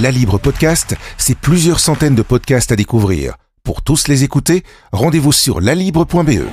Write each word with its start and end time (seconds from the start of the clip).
La 0.00 0.10
Libre 0.10 0.38
Podcast, 0.38 0.96
c'est 1.18 1.36
plusieurs 1.36 1.78
centaines 1.78 2.14
de 2.14 2.22
podcasts 2.22 2.72
à 2.72 2.76
découvrir. 2.76 3.34
Pour 3.64 3.82
tous 3.82 4.08
les 4.08 4.24
écouter, 4.24 4.62
rendez-vous 4.92 5.32
sur 5.32 5.60
lalibre.be. 5.60 6.46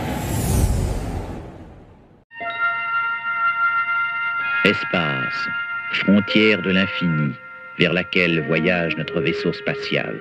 Espace, 4.66 5.48
frontière 5.94 6.62
de 6.62 6.72
l'infini, 6.72 7.32
vers 7.80 7.94
laquelle 7.94 8.46
voyage 8.48 8.98
notre 8.98 9.22
vaisseau 9.22 9.54
spatial. 9.54 10.18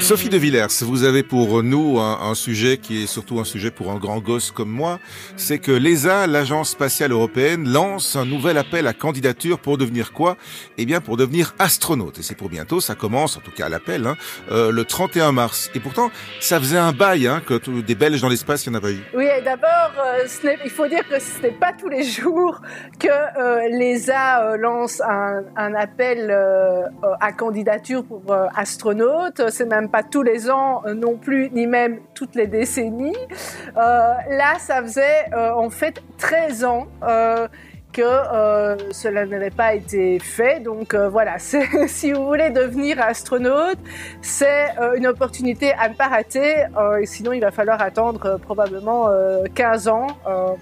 Sophie 0.00 0.28
de 0.28 0.36
Villers, 0.36 0.66
vous 0.82 1.02
avez 1.02 1.22
pour 1.22 1.62
nous 1.62 1.98
un, 1.98 2.34
sujet 2.34 2.76
qui 2.76 3.02
est 3.02 3.06
surtout 3.06 3.40
un 3.40 3.44
sujet 3.44 3.70
pour 3.70 3.90
un 3.90 3.96
grand 3.96 4.18
gosse 4.18 4.50
comme 4.50 4.68
moi, 4.68 5.00
c'est 5.36 5.58
que 5.58 5.72
l'ESA, 5.72 6.26
l'Agence 6.26 6.70
spatiale 6.70 7.10
européenne, 7.12 7.68
lance 7.68 8.14
un 8.14 8.24
nouvel 8.24 8.58
appel 8.58 8.86
à 8.86 8.92
candidature 8.92 9.58
pour 9.58 9.78
devenir 9.78 10.12
quoi? 10.12 10.36
Eh 10.78 10.86
bien 10.86 11.00
pour 11.00 11.16
devenir 11.16 11.54
astronaute. 11.58 12.18
Et 12.18 12.22
c'est 12.22 12.36
pour 12.36 12.48
bientôt, 12.48 12.80
ça 12.80 12.94
commence, 12.94 13.36
en 13.36 13.40
tout 13.40 13.50
cas 13.50 13.68
l'appel, 13.68 14.06
hein, 14.06 14.16
euh, 14.52 14.70
le 14.70 14.84
31 14.84 15.32
mars. 15.32 15.70
Et 15.74 15.80
pourtant, 15.80 16.10
ça 16.40 16.60
faisait 16.60 16.78
un 16.78 16.92
bail 16.92 17.26
hein, 17.26 17.42
que 17.44 17.58
des 17.80 17.94
Belges 17.94 18.20
dans 18.20 18.28
l'espace, 18.28 18.66
il 18.66 18.70
n'y 18.70 18.76
en 18.76 18.78
a 18.78 18.82
pas 18.82 18.92
eu. 18.92 19.02
Oui, 19.14 19.26
d'abord, 19.44 19.92
euh, 20.04 20.26
il 20.64 20.70
faut 20.70 20.86
dire 20.86 21.08
que 21.08 21.18
ce 21.18 21.42
n'est 21.42 21.52
pas 21.52 21.72
tous 21.72 21.88
les 21.88 22.04
jours 22.04 22.60
que 23.00 23.08
euh, 23.08 23.68
l'ESA 23.76 24.56
lance 24.58 25.00
un, 25.00 25.42
un 25.56 25.74
appel 25.74 26.36
à 27.20 27.32
candidature 27.32 28.04
pour 28.04 28.22
astronaute. 28.54 29.42
C'est 29.50 29.66
même 29.66 29.85
pas 29.88 30.02
tous 30.02 30.22
les 30.22 30.50
ans 30.50 30.82
euh, 30.86 30.94
non 30.94 31.16
plus, 31.16 31.50
ni 31.50 31.66
même 31.66 32.00
toutes 32.14 32.34
les 32.34 32.46
décennies. 32.46 33.16
Euh, 33.76 34.12
là, 34.30 34.58
ça 34.58 34.82
faisait 34.82 35.26
euh, 35.32 35.52
en 35.52 35.70
fait 35.70 36.02
13 36.18 36.64
ans 36.64 36.86
que 37.92 38.02
cela 38.92 39.24
n'avait 39.24 39.48
pas 39.48 39.72
été 39.72 40.18
fait. 40.18 40.60
Donc 40.60 40.94
voilà, 40.94 41.38
si 41.38 42.12
vous 42.12 42.26
voulez 42.26 42.50
devenir 42.50 43.00
astronaute, 43.00 43.78
c'est 44.20 44.66
une 44.98 45.06
opportunité 45.06 45.72
à 45.72 45.88
ne 45.88 45.94
pas 45.94 46.08
rater. 46.08 46.66
et 47.00 47.06
sinon, 47.06 47.32
il 47.32 47.40
va 47.40 47.50
falloir 47.50 47.80
attendre 47.80 48.38
probablement 48.38 49.08
15 49.54 49.88
ans 49.88 50.08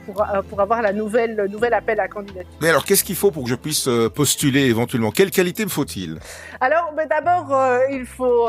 pour, 0.06 0.24
pour 0.48 0.60
avoir 0.60 0.80
la 0.80 0.92
nouvelle, 0.92 1.34
le 1.34 1.48
nouvel 1.48 1.74
appel 1.74 1.98
à 1.98 2.06
candidature. 2.06 2.52
Mais 2.60 2.68
alors, 2.68 2.84
qu'est-ce 2.84 3.02
qu'il 3.02 3.16
faut 3.16 3.32
pour 3.32 3.42
que 3.42 3.50
je 3.50 3.56
puisse 3.56 3.88
postuler 4.14 4.66
éventuellement? 4.66 5.10
Quelle 5.10 5.32
qualité 5.32 5.64
me 5.64 5.70
faut-il? 5.70 6.20
Alors, 6.60 6.94
d'abord, 7.10 7.52
il 7.90 8.06
faut 8.06 8.46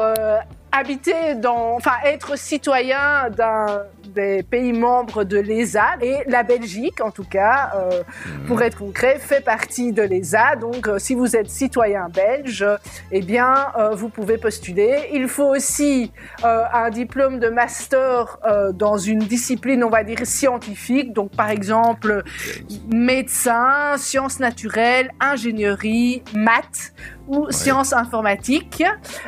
habiter 0.75 1.35
dans, 1.35 1.75
enfin, 1.75 1.93
être 2.03 2.37
citoyen 2.37 3.29
d'un 3.29 3.83
des 4.15 4.43
pays 4.43 4.73
membres 4.73 5.23
de 5.23 5.37
l'ESA 5.37 5.97
et 6.01 6.17
la 6.27 6.43
Belgique, 6.43 7.01
en 7.01 7.11
tout 7.11 7.25
cas, 7.25 7.71
euh, 7.75 8.01
mhm. 8.27 8.45
pour 8.45 8.61
être 8.61 8.77
concret, 8.79 9.17
fait 9.19 9.43
partie 9.43 9.91
de 9.91 10.01
l'ESA. 10.01 10.55
Donc, 10.55 10.87
euh, 10.87 10.97
si 10.97 11.13
vous 11.13 11.35
êtes 11.35 11.49
citoyen 11.49 12.07
belge, 12.09 12.65
eh 13.11 13.21
bien, 13.21 13.67
euh, 13.77 13.89
vous 13.93 14.09
pouvez 14.09 14.37
postuler. 14.37 15.09
Il 15.13 15.27
faut 15.27 15.53
aussi 15.55 16.11
un 16.43 16.89
diplôme 16.89 17.39
de 17.39 17.49
master 17.49 18.39
dans 18.73 18.97
une 18.97 19.19
discipline, 19.19 19.83
on 19.83 19.89
va 19.89 20.03
dire 20.03 20.19
scientifique. 20.23 21.13
Donc, 21.13 21.31
par 21.31 21.49
exemple, 21.49 22.23
médecin, 22.91 23.97
sciences 23.97 24.39
naturelles, 24.39 25.11
ingénierie, 25.19 26.23
maths 26.33 26.93
ou 27.27 27.51
sciences 27.51 27.93
informatiques. 27.93 28.83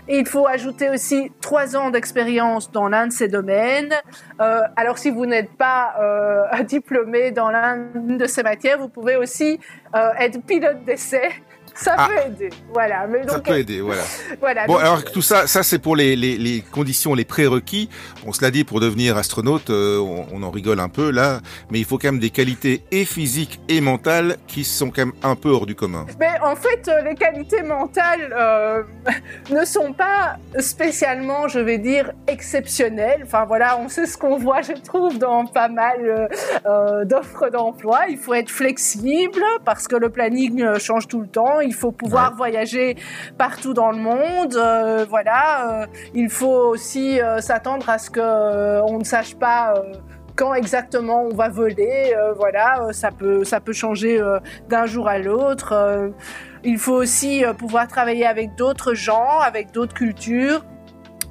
Et 0.08 0.20
il 0.20 0.28
faut 0.28 0.48
ajouter 0.48 0.90
aussi 0.90 1.32
trois 1.42 1.76
ans 1.76 1.90
d'expérience 1.90 2.72
dans 2.72 2.88
l'un 2.88 3.08
de 3.08 3.12
ces 3.12 3.28
domaines. 3.28 3.94
Euh, 4.40 4.62
alors 4.76 4.98
si 4.98 5.10
vous 5.10 5.26
n'êtes 5.26 5.52
pas 5.58 5.96
euh, 6.00 6.64
diplômé 6.64 7.32
dans 7.32 7.50
l'un 7.50 7.88
de 7.96 8.26
ces 8.26 8.44
matières, 8.44 8.78
vous 8.80 8.90
pouvez 8.90 9.16
aussi 9.16 9.60
euh, 9.96 10.10
être 10.20 10.42
pilote 10.44 10.84
d'essai 10.86 11.30
ça 11.78 11.96
ah. 11.98 12.08
peut 12.08 12.28
aider, 12.28 12.50
voilà. 12.74 13.08
Mais 13.08 13.22
donc, 13.22 13.30
ça 13.30 13.40
peut 13.40 13.58
aider, 13.60 13.82
voilà. 13.82 14.02
voilà 14.40 14.66
bon, 14.66 14.78
alors 14.78 15.04
tout 15.04 15.22
ça, 15.22 15.48
ça 15.48 15.64
c'est 15.64 15.80
pour 15.80 15.96
les, 15.96 16.16
les, 16.16 16.38
les, 16.38 16.62
conditions, 16.62 17.14
les 17.14 17.26
prérequis. 17.26 17.90
On 18.26 18.34
se 18.34 18.42
l'a 18.42 18.52
dit, 18.52 18.64
pour 18.64 18.80
devenir 18.80 19.18
astronaute, 19.18 19.70
euh, 19.70 20.00
on, 20.00 20.26
on, 20.34 20.44
en 20.44 20.50
rigole 20.50 20.80
un 20.80 20.90
peu 20.90 21.12
là, 21.12 21.40
mais 21.70 21.80
il 21.80 21.86
faut 21.86 21.98
quand 21.98 22.12
même 22.12 22.20
des 22.20 22.32
qualités 22.32 22.84
et 22.92 23.06
physiques 23.06 23.60
et 23.70 23.80
mentales 23.82 24.38
qui 24.48 24.64
sont 24.64 24.90
quand 24.90 25.06
même 25.06 25.14
un 25.24 25.36
peu 25.36 25.50
hors 25.50 25.66
du 25.66 25.76
commun. 25.76 26.06
Mais 26.20 26.40
en 26.42 26.56
fait, 26.56 26.88
euh, 26.88 27.02
les 27.04 27.16
qualités 27.16 27.62
mentales 27.62 28.34
euh, 28.36 28.84
ne 29.52 29.64
sont 29.64 29.94
pas 29.94 30.38
spécialement, 30.60 31.48
je 31.48 31.60
vais 31.60 31.78
dire, 31.78 32.12
exceptionnelles. 32.28 33.22
Enfin 33.24 33.46
voilà, 33.46 33.78
on 33.80 33.88
sait 33.88 34.08
ce 34.08 34.18
qu'on 34.18 34.38
voit, 34.38 34.62
je 34.62 34.74
trouve, 34.74 35.20
dans 35.20 35.46
pas 35.46 35.68
mal 35.68 36.30
d'offres 37.06 37.50
d'emploi. 37.50 38.02
Il 38.10 38.18
faut 38.18 38.34
être 38.34 38.50
flexible 38.50 39.44
parce 39.64 39.88
que 39.88 39.96
le 39.96 40.10
planning 40.10 40.78
change 40.80 41.08
tout 41.08 41.22
le 41.22 41.28
temps 41.28 41.62
il 41.68 41.74
faut 41.74 41.92
pouvoir 41.92 42.34
voyager 42.36 42.96
partout 43.38 43.74
dans 43.74 43.92
le 43.92 43.98
monde. 43.98 44.56
Euh, 44.56 45.06
voilà, 45.08 45.82
euh, 45.84 45.86
il 46.14 46.30
faut 46.30 46.70
aussi 46.74 47.22
euh, 47.22 47.42
s'attendre 47.42 47.90
à 47.90 47.98
ce 47.98 48.10
que 48.10 48.82
on 48.90 49.00
ne 49.00 49.04
sache 49.04 49.36
pas 49.36 49.74
quand 50.36 50.54
exactement 50.54 51.24
on 51.24 51.36
va 51.36 51.50
voler. 51.50 52.16
voilà, 52.38 52.90
ça 52.92 53.10
peut 53.12 53.44
ça 53.44 53.60
peut 53.60 53.74
changer 53.74 54.22
d'un 54.70 54.86
jour 54.86 55.08
à 55.08 55.18
l'autre. 55.18 56.12
il 56.64 56.78
faut 56.78 56.94
aussi 56.94 57.44
pouvoir 57.58 57.88
travailler 57.88 58.26
avec 58.26 58.56
d'autres 58.56 58.94
gens, 58.94 59.40
avec 59.40 59.72
d'autres 59.72 59.96
cultures 59.96 60.64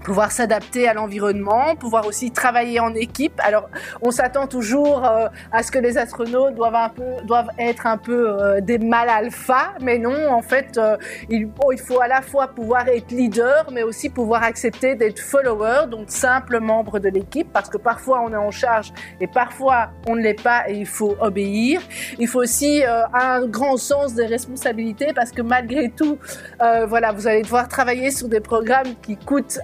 pouvoir 0.06 0.30
s'adapter 0.30 0.86
à 0.88 0.94
l'environnement, 0.94 1.74
pouvoir 1.74 2.06
aussi 2.06 2.30
travailler 2.30 2.78
en 2.78 2.94
équipe. 2.94 3.40
Alors, 3.44 3.68
on 4.02 4.12
s'attend 4.12 4.46
toujours 4.46 5.04
euh, 5.04 5.26
à 5.50 5.64
ce 5.64 5.72
que 5.72 5.80
les 5.80 5.98
astronautes 5.98 6.54
doivent 6.54 6.76
un 6.76 6.90
peu, 6.90 7.24
doivent 7.24 7.50
être 7.58 7.88
un 7.88 7.98
peu 7.98 8.30
euh, 8.30 8.60
des 8.60 8.78
mâles 8.78 9.08
alpha, 9.08 9.74
mais 9.82 9.98
non. 9.98 10.30
En 10.30 10.42
fait, 10.42 10.78
euh, 10.78 10.96
il, 11.28 11.48
il, 11.72 11.78
faut 11.80 12.00
à 12.00 12.06
la 12.06 12.22
fois 12.22 12.46
pouvoir 12.46 12.86
être 12.86 13.10
leader, 13.10 13.66
mais 13.72 13.82
aussi 13.82 14.08
pouvoir 14.08 14.44
accepter 14.44 14.94
d'être 14.94 15.18
follower, 15.18 15.88
donc 15.90 16.04
simple 16.06 16.60
membre 16.60 17.00
de 17.00 17.08
l'équipe, 17.08 17.52
parce 17.52 17.68
que 17.68 17.78
parfois 17.78 18.22
on 18.24 18.32
est 18.32 18.36
en 18.36 18.52
charge 18.52 18.92
et 19.20 19.26
parfois 19.26 19.90
on 20.06 20.14
ne 20.14 20.20
l'est 20.20 20.40
pas 20.40 20.70
et 20.70 20.74
il 20.74 20.86
faut 20.86 21.16
obéir. 21.20 21.80
Il 22.20 22.28
faut 22.28 22.42
aussi 22.42 22.84
un 23.12 23.44
grand 23.46 23.76
sens 23.76 24.14
des 24.14 24.26
responsabilités, 24.26 25.12
parce 25.16 25.32
que 25.32 25.42
malgré 25.42 25.88
tout, 25.90 26.18
voilà, 26.60 27.10
vous 27.10 27.26
allez 27.26 27.42
devoir 27.42 27.66
travailler 27.66 28.12
sur 28.12 28.28
des 28.28 28.40
programmes 28.40 28.94
qui 29.02 29.16
coûtent 29.16 29.58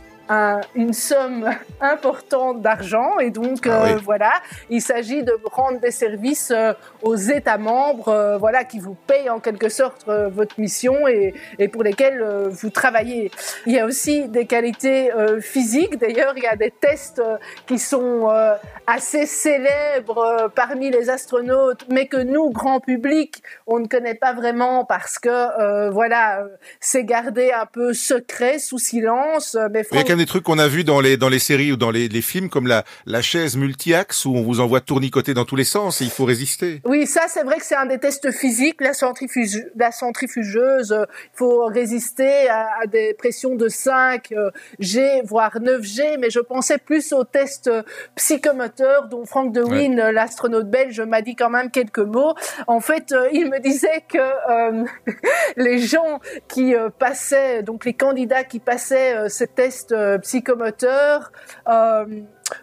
une 0.75 0.93
somme 0.93 1.51
importante 1.81 2.63
d'argent 2.63 3.19
et 3.19 3.31
donc 3.31 3.67
ah 3.67 3.85
euh, 3.85 3.99
voilà, 4.03 4.33
il 4.71 4.81
s'agit 4.81 5.23
de 5.23 5.37
rendre 5.45 5.81
des 5.81 5.91
services 5.91 6.53
euh, 6.55 6.73
aux 7.03 7.17
États 7.17 7.59
membres, 7.59 8.09
euh, 8.09 8.39
voilà, 8.39 8.65
qui 8.65 8.79
vous 8.79 8.95
payent 8.95 9.31
en 9.31 9.41
quelque 9.41 9.69
sorte 9.69 10.07
votre 10.07 10.59
mission 10.61 11.07
et, 11.09 11.35
et 11.59 11.69
pour 11.69 11.83
lesquels 11.83 12.23
vous 12.51 12.71
travaillez. 12.71 13.31
Il 13.67 13.73
y 13.73 13.79
a 13.79 13.87
aussi 13.87 14.29
des 14.29 14.47
qualités 14.47 15.11
physiques. 15.41 15.99
D'ailleurs, 15.99 16.35
il 16.37 16.43
y 16.43 16.47
a 16.47 16.57
des 16.57 16.71
tests 16.71 17.23
qui 17.67 17.79
sont 17.79 18.29
assez 18.87 19.27
célèbres 19.27 20.51
parmi 20.55 20.91
les 20.91 21.11
astronautes, 21.11 21.85
mais 21.89 22.07
que 22.07 22.17
nous, 22.17 22.51
grand 22.51 22.81
public, 22.81 23.43
on 23.67 23.79
ne 23.79 23.87
connaît 23.87 24.15
pas 24.15 24.33
vraiment 24.33 24.85
parce 24.85 25.19
que 25.19 25.91
voilà, 25.91 26.45
c'est 26.81 27.05
gardé 27.05 27.53
un 27.53 27.67
peu 27.67 27.93
secret, 27.93 28.59
sous 28.59 28.79
silence. 28.79 29.57
Mais 29.71 29.85
des 30.23 30.27
trucs 30.27 30.45
qu'on 30.45 30.61
a 30.61 30.69
vus 30.69 30.85
dans 30.85 31.01
les 31.01 31.17
dans 31.17 31.29
les 31.29 31.41
séries 31.41 31.73
ou 31.73 31.77
dans 31.77 31.91
les, 31.91 32.07
les 32.07 32.23
films 32.23 32.49
comme 32.49 32.69
la 32.69 32.85
la 33.07 33.23
chaise 33.23 33.57
multi-axe 33.57 34.25
où 34.25 34.37
on 34.37 34.43
vous 34.43 34.61
envoie 34.61 34.81
tournicoter 34.81 35.35
dans 35.35 35.45
tous 35.45 35.57
les 35.57 35.65
sens 35.65 36.01
et 36.01 36.05
il 36.05 36.11
faut 36.11 36.25
résister. 36.25 36.81
Oui, 36.85 37.09
ça 37.09 37.23
c'est 37.29 37.43
vrai 37.43 37.57
que 37.57 37.65
c'est 37.65 37.75
un 37.75 37.87
des 37.87 37.99
tests 37.99 38.31
physiques, 38.31 38.81
la 38.81 38.95
centrifuge 38.95 39.65
la 39.75 39.91
centrifugeuse, 39.91 40.93
euh, 40.93 41.05
il 41.35 41.37
faut 41.37 41.65
résister 41.65 42.49
à, 42.49 42.87
des 42.87 43.15
pressions 43.15 43.57
de 43.57 43.69
5 43.69 44.31
euh, 44.31 44.51
G 44.79 45.23
voire 45.25 45.59
9 45.61 45.83
G, 45.83 46.17
mais 46.21 46.31
je 46.31 46.39
pensais 46.39 46.79
plus 46.79 47.13
aux 47.13 47.25
tests 47.25 47.67
euh, 47.67 47.83
psychomoteurs 48.15 49.09
dont 49.09 49.25
Franck 49.25 49.53
De 49.53 49.63
Wien, 49.63 50.13
l'astronaute 50.13 50.71
belge, 50.71 51.01
m'a 51.01 51.21
dit 51.21 51.35
quand 51.35 51.51
même 51.51 51.71
quelques 51.71 51.99
mots. 51.99 52.35
En 52.69 52.79
fait, 52.79 53.13
il 53.33 53.51
me 53.51 53.59
disait 53.59 54.05
que 54.09 54.85
les 55.57 55.79
gens 55.79 56.21
qui 56.47 56.75
passaient, 56.99 57.65
donc 57.65 57.85
les 57.85 57.95
candidats 57.95 58.45
qui 58.45 58.61
passaient 58.61 59.29
ces 59.29 59.49
tests 59.49 59.93
euh, 59.93 60.12
psychomoteur 60.19 61.33
euh, 61.69 62.05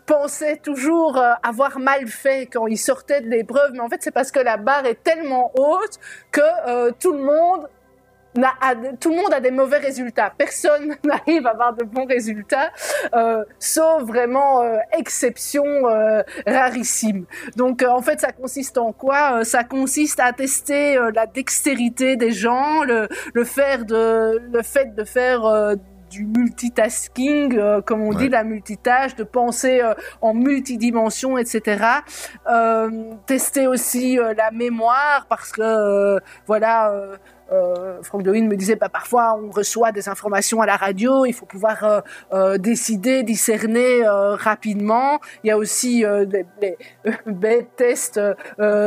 pensait 0.06 0.58
toujours 0.58 1.18
euh, 1.18 1.34
avoir 1.44 1.80
mal 1.80 2.08
fait 2.08 2.48
quand 2.48 2.68
il 2.68 2.78
sortait 2.78 3.22
de 3.22 3.28
l'épreuve, 3.28 3.72
mais 3.74 3.82
en 3.82 3.90
fait 3.90 4.02
c'est 4.02 4.12
parce 4.12 4.32
que 4.32 4.40
la 4.40 4.58
barre 4.58 4.86
est 4.86 5.04
tellement 5.04 5.52
haute 5.56 6.00
que 6.32 6.92
tout 7.00 7.14
le 7.14 7.24
monde 7.24 7.68
a, 8.44 8.76
tout 9.00 9.10
le 9.10 9.18
monde 9.18 9.34
a 9.34 9.40
des 9.40 9.52
mauvais 9.52 9.78
résultats. 9.78 10.32
Personne 10.38 10.96
n'arrive 11.04 11.48
à 11.48 11.52
avoir 11.52 11.74
de 11.74 11.84
bons 11.84 12.06
résultats, 12.06 12.72
euh, 13.14 13.44
sauf 13.60 14.04
vraiment 14.04 14.62
euh, 14.62 14.78
exception 14.98 15.66
euh, 15.66 16.22
rarissime. 16.46 17.26
Donc 17.56 17.84
en 17.84 18.02
fait, 18.02 18.20
ça 18.20 18.32
consiste 18.32 18.78
en 18.78 18.92
quoi 18.92 19.44
Ça 19.46 19.64
consiste 19.64 20.20
à 20.20 20.34
tester 20.34 20.98
la 21.14 21.26
dextérité 21.26 22.16
des 22.16 22.32
gens, 22.32 22.84
le, 22.84 23.08
le, 23.34 23.44
faire 23.44 23.86
de, 23.86 24.40
le 24.52 24.62
fait 24.62 24.96
de 24.96 25.04
faire 25.04 25.76
du 26.10 26.26
multitasking, 26.26 27.58
euh, 27.58 27.82
comme 27.82 28.02
on 28.02 28.14
dit, 28.14 28.30
la 28.30 28.44
multitâche, 28.44 29.16
de 29.16 29.24
penser 29.24 29.82
euh, 29.82 29.94
en 30.22 30.34
multidimension, 30.34 31.38
etc. 31.38 31.86
Euh, 32.50 33.14
tester 33.26 33.68
aussi 33.68 34.18
la 34.18 34.52
mémoire 34.52 35.28
parce 35.30 35.52
que 35.52 36.20
voilà 36.48 36.92
euh, 37.52 38.02
Franck 38.04 38.24
Dohin 38.24 38.48
me 38.48 38.56
disait, 38.56 38.76
bah, 38.76 38.90
parfois 38.90 39.40
on 39.42 39.50
reçoit 39.52 39.92
des 39.92 40.10
informations 40.10 40.62
à 40.62 40.66
la 40.66 40.76
radio, 40.76 41.26
il 41.26 41.34
faut 41.34 41.46
pouvoir 41.46 41.84
euh, 41.84 42.02
euh, 42.34 42.58
décider, 42.58 43.24
discerner 43.24 44.04
rapidement. 44.06 45.20
Il 45.44 45.48
y 45.48 45.52
a 45.52 45.58
aussi 45.58 46.04
des, 46.28 46.46
des, 47.26 47.68
tests, 47.76 48.20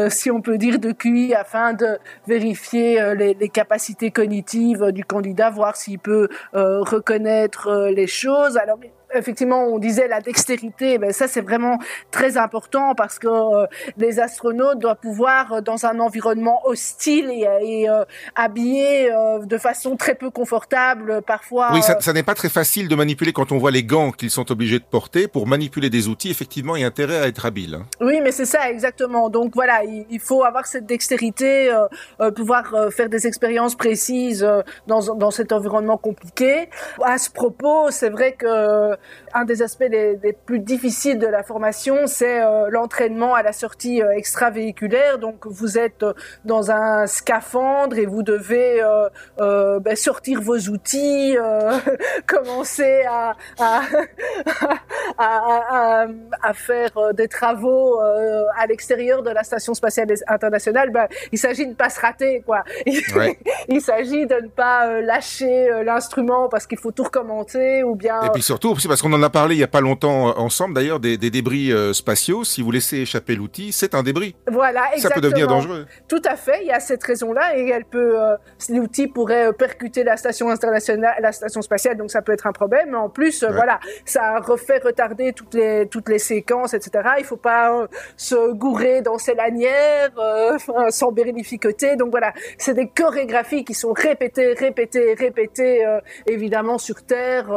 si 0.09 0.31
on 0.31 0.41
peut 0.41 0.59
dire, 0.59 0.79
de 0.79 0.93
QI 0.93 1.35
afin 1.35 1.73
de 1.73 1.99
vérifier 2.27 3.15
les, 3.15 3.35
les 3.35 3.49
capacités 3.49 4.11
cognitives 4.11 4.91
du 4.93 5.05
candidat, 5.05 5.51
voir 5.51 5.77
s'il 5.77 5.99
peut 5.99 6.29
reconnaître 6.53 7.89
les 7.95 8.07
choses. 8.07 8.57
Alors 8.57 8.79
effectivement, 9.15 9.65
on 9.65 9.79
disait 9.79 10.09
la 10.09 10.21
dextérité, 10.21 10.99
ben 10.99 11.13
ça 11.13 11.29
c'est 11.29 11.41
vraiment 11.41 11.79
très 12.11 12.37
important 12.37 12.95
parce 12.95 13.19
que 13.19 13.29
euh, 13.29 13.67
les 13.97 14.21
astronautes 14.21 14.79
doivent 14.79 14.97
pouvoir, 15.01 15.53
euh, 15.53 15.61
dans 15.61 15.87
un 15.87 15.99
environnement 16.01 16.61
hostile 16.65 17.31
et, 17.31 17.47
et 17.63 17.89
euh, 17.89 18.05
habillés 18.35 19.11
de 19.43 19.59
façon 19.59 19.97
très 19.97 20.15
peu 20.15 20.31
confortable, 20.31 21.23
parfois. 21.27 21.71
Oui, 21.73 21.83
ça, 21.83 22.01
ça 22.01 22.13
n'est 22.13 22.23
pas 22.23 22.35
très 22.35 22.49
facile 22.49 22.89
de 22.89 22.95
manipuler 22.95 23.33
quand 23.33 23.53
on 23.53 23.59
voit 23.59 23.71
les 23.71 23.85
gants 23.85 24.13
qu'ils 24.13 24.31
sont 24.31 24.51
obligés 24.51 24.79
de 24.79 24.85
porter 24.85 25.29
pour 25.29 25.47
manipuler 25.47 25.91
des 25.91 26.09
outils. 26.09 26.31
Effectivement, 26.31 26.77
il 26.77 26.83
y 26.83 26.85
a 26.85 26.89
intérêt 26.89 27.19
à 27.19 27.29
être 27.29 27.47
habile. 27.47 27.77
Hein. 27.77 27.87
Oui, 28.01 28.21
mais 28.23 28.33
c'est 28.33 28.45
ça 28.45 28.71
exactement. 28.71 29.31
Donc 29.31 29.53
voilà, 29.55 29.85
il, 29.85 30.07
il, 30.11 30.21
faut 30.21 30.45
avoir 30.45 30.67
cette 30.67 30.87
dextérité, 30.87 31.73
pouvoir 32.37 32.65
faire 32.91 33.09
des 33.09 33.27
expériences 33.27 33.75
précises 33.75 34.47
dans, 34.87 35.15
dans 35.15 35.31
cet 35.31 35.53
environnement 35.53 35.97
compliqué. 35.97 36.69
À 37.03 37.19
ce 37.19 37.31
propos, 37.31 37.91
c'est 37.91 38.11
vrai 38.11 38.33
que 38.33 38.97
un 39.35 39.45
des 39.45 39.63
aspects 39.63 39.89
les, 39.89 40.19
plus 40.47 40.59
difficiles 40.59 41.19
de 41.19 41.27
la 41.27 41.43
formation, 41.43 42.07
c'est 42.07 42.43
euh, 42.43 42.69
l'entraînement 42.71 43.35
à 43.35 43.43
la 43.43 43.53
sortie 43.53 44.03
euh, 44.03 44.11
extravéhiculaire. 44.13 45.19
Donc, 45.19 45.47
vous 45.47 45.79
êtes 45.79 46.03
euh, 46.03 46.13
dans 46.45 46.71
un 46.71 47.07
scaphandre 47.07 47.99
et 47.99 48.07
vous 48.07 48.23
devez 48.23 48.83
ben, 49.39 49.97
sortir 49.97 50.41
vos 50.41 50.59
outils, 50.59 51.37
commencer 52.27 53.03
à, 53.09 53.35
à, 53.59 53.83
à, 55.19 56.07
à, 56.43 56.55
faire 56.55 56.91
des 57.15 57.29
travaux 57.29 57.99
à 58.01 58.67
l'extérieur 58.67 59.23
de 59.23 59.31
la 59.31 59.43
station 59.43 59.75
spatiale 59.75 60.09
internationale. 60.27 60.91
Ben, 60.91 61.07
il 61.33 61.39
s'agit 61.39 61.65
de 61.65 61.71
ne 61.71 61.75
pas 61.75 61.91
se 61.91 62.01
rater, 62.01 62.43
quoi. 62.45 62.65
il 63.69 63.81
s'agit 63.81 64.27
de 64.27 64.35
ne 64.35 64.49
pas 64.49 65.01
lâcher 65.01 65.71
l'instrument 65.85 66.49
parce 66.49 66.67
qu'il 66.67 66.79
faut 66.79 66.93
tout 66.93 67.05
recommencer 67.05 67.83
ou 67.83 67.95
bien. 67.95 68.23
Et 68.23 68.31
puis 68.31 68.43
surtout, 68.43 68.71
parce 68.93 69.01
qu'on 69.01 69.15
en 69.15 69.23
a 69.23 69.31
parlé 69.31 69.55
il 69.55 69.59
y 69.59 69.65
a 69.65 69.69
pas 69.69 69.81
longtemps 69.81 70.29
euh, 70.29 70.33
ensemble 70.37 70.75
d'ailleurs 70.75 71.01
des, 71.01 71.17
des, 71.17 71.31
débris 71.31 71.73
euh, 71.73 71.95
spatiaux. 71.95 72.45
Si 72.45 72.61
vous 72.61 72.71
laissez 72.71 72.99
échapper 72.99 73.35
l'outil, 73.37 73.73
c'est 73.73 73.95
un 73.95 74.03
débris. 74.03 74.37
Voilà, 74.51 74.83
exactement. 74.93 75.09
Ça 75.09 75.15
peut 75.15 75.21
devenir 75.23 75.47
dangereux. 75.47 75.87
Tout 76.09 76.21
à 76.27 76.37
fait. 76.37 76.59
Il 76.61 76.67
y 76.67 76.73
a 76.73 76.79
cette 76.79 77.03
raison-là 77.03 77.57
et 77.57 77.71
elle 77.71 77.87
peut, 77.87 78.21
euh, 78.21 78.37
l'outil 78.69 79.07
pourrait 79.07 79.51
percuter 79.55 80.05
la 80.05 80.19
station 80.19 80.51
internationale, 80.51 81.15
la 81.23 81.33
station 81.33 81.63
spatiale, 81.63 81.97
donc 81.97 82.11
ça 82.11 82.21
peut 82.21 82.33
être 82.33 82.47
un 82.47 82.53
problème. 82.53 82.95
En 82.95 83.09
plus, 83.09 83.45
voilà, 83.45 83.81
ça 84.05 84.39
refait 84.41 84.81
retarder 84.85 85.33
toutes 85.33 85.55
les 85.55 85.89
toutes 85.91 86.11
les 86.11 86.19
séquences, 86.19 86.75
etc. 86.75 87.15
Il 87.19 87.25
faut 87.25 87.37
pas 87.39 87.87
se 88.19 88.53
gourer 88.53 89.01
dans 89.01 89.17
ses 89.17 89.35
lanières, 89.35 90.11
s'embérificoter. 90.91 91.97
Donc 91.97 92.11
voilà, 92.11 92.35
c'est 92.59 92.75
des 92.75 92.89
chorégraphies 92.89 93.65
qui 93.65 93.73
sont 93.73 93.95
répétées, 93.95 94.53
répétées, 94.53 95.15
répétées, 95.15 95.83
évidemment 96.27 96.77
sur 96.77 97.03
Terre, 97.07 97.49